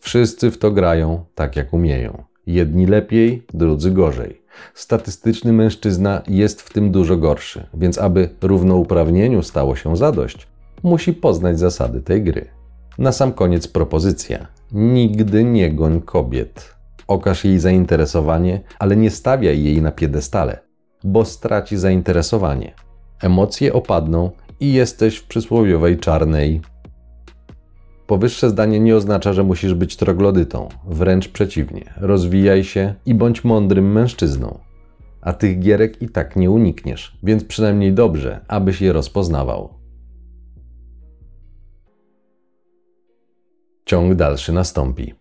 Wszyscy 0.00 0.50
w 0.50 0.58
to 0.58 0.70
grają 0.70 1.24
tak, 1.34 1.56
jak 1.56 1.72
umieją. 1.72 2.29
Jedni 2.50 2.86
lepiej, 2.86 3.42
drudzy 3.54 3.90
gorzej. 3.90 4.42
Statystyczny 4.74 5.52
mężczyzna 5.52 6.22
jest 6.28 6.62
w 6.62 6.72
tym 6.72 6.90
dużo 6.90 7.16
gorszy, 7.16 7.66
więc 7.74 7.98
aby 7.98 8.28
równouprawnieniu 8.42 9.42
stało 9.42 9.76
się 9.76 9.96
zadość, 9.96 10.46
musi 10.82 11.12
poznać 11.12 11.58
zasady 11.58 12.00
tej 12.00 12.22
gry. 12.22 12.44
Na 12.98 13.12
sam 13.12 13.32
koniec 13.32 13.68
propozycja. 13.68 14.46
Nigdy 14.72 15.44
nie 15.44 15.70
goń 15.70 16.00
kobiet. 16.00 16.74
Okaż 17.06 17.44
jej 17.44 17.58
zainteresowanie, 17.58 18.60
ale 18.78 18.96
nie 18.96 19.10
stawiaj 19.10 19.62
jej 19.62 19.82
na 19.82 19.92
piedestale, 19.92 20.58
bo 21.04 21.24
straci 21.24 21.76
zainteresowanie. 21.76 22.74
Emocje 23.22 23.72
opadną 23.72 24.30
i 24.60 24.72
jesteś 24.72 25.16
w 25.16 25.26
przysłowiowej 25.26 25.98
czarnej. 25.98 26.60
Powyższe 28.10 28.50
zdanie 28.50 28.80
nie 28.80 28.96
oznacza, 28.96 29.32
że 29.32 29.44
musisz 29.44 29.74
być 29.74 29.96
troglodytą. 29.96 30.68
Wręcz 30.86 31.28
przeciwnie. 31.28 31.94
Rozwijaj 31.96 32.64
się 32.64 32.94
i 33.06 33.14
bądź 33.14 33.44
mądrym 33.44 33.92
mężczyzną. 33.92 34.58
A 35.20 35.32
tych 35.32 35.60
gierek 35.60 36.02
i 36.02 36.08
tak 36.08 36.36
nie 36.36 36.50
unikniesz, 36.50 37.18
więc 37.22 37.44
przynajmniej 37.44 37.92
dobrze, 37.92 38.40
abyś 38.48 38.80
je 38.80 38.92
rozpoznawał. 38.92 39.74
Ciąg 43.84 44.14
dalszy 44.14 44.52
nastąpi. 44.52 45.19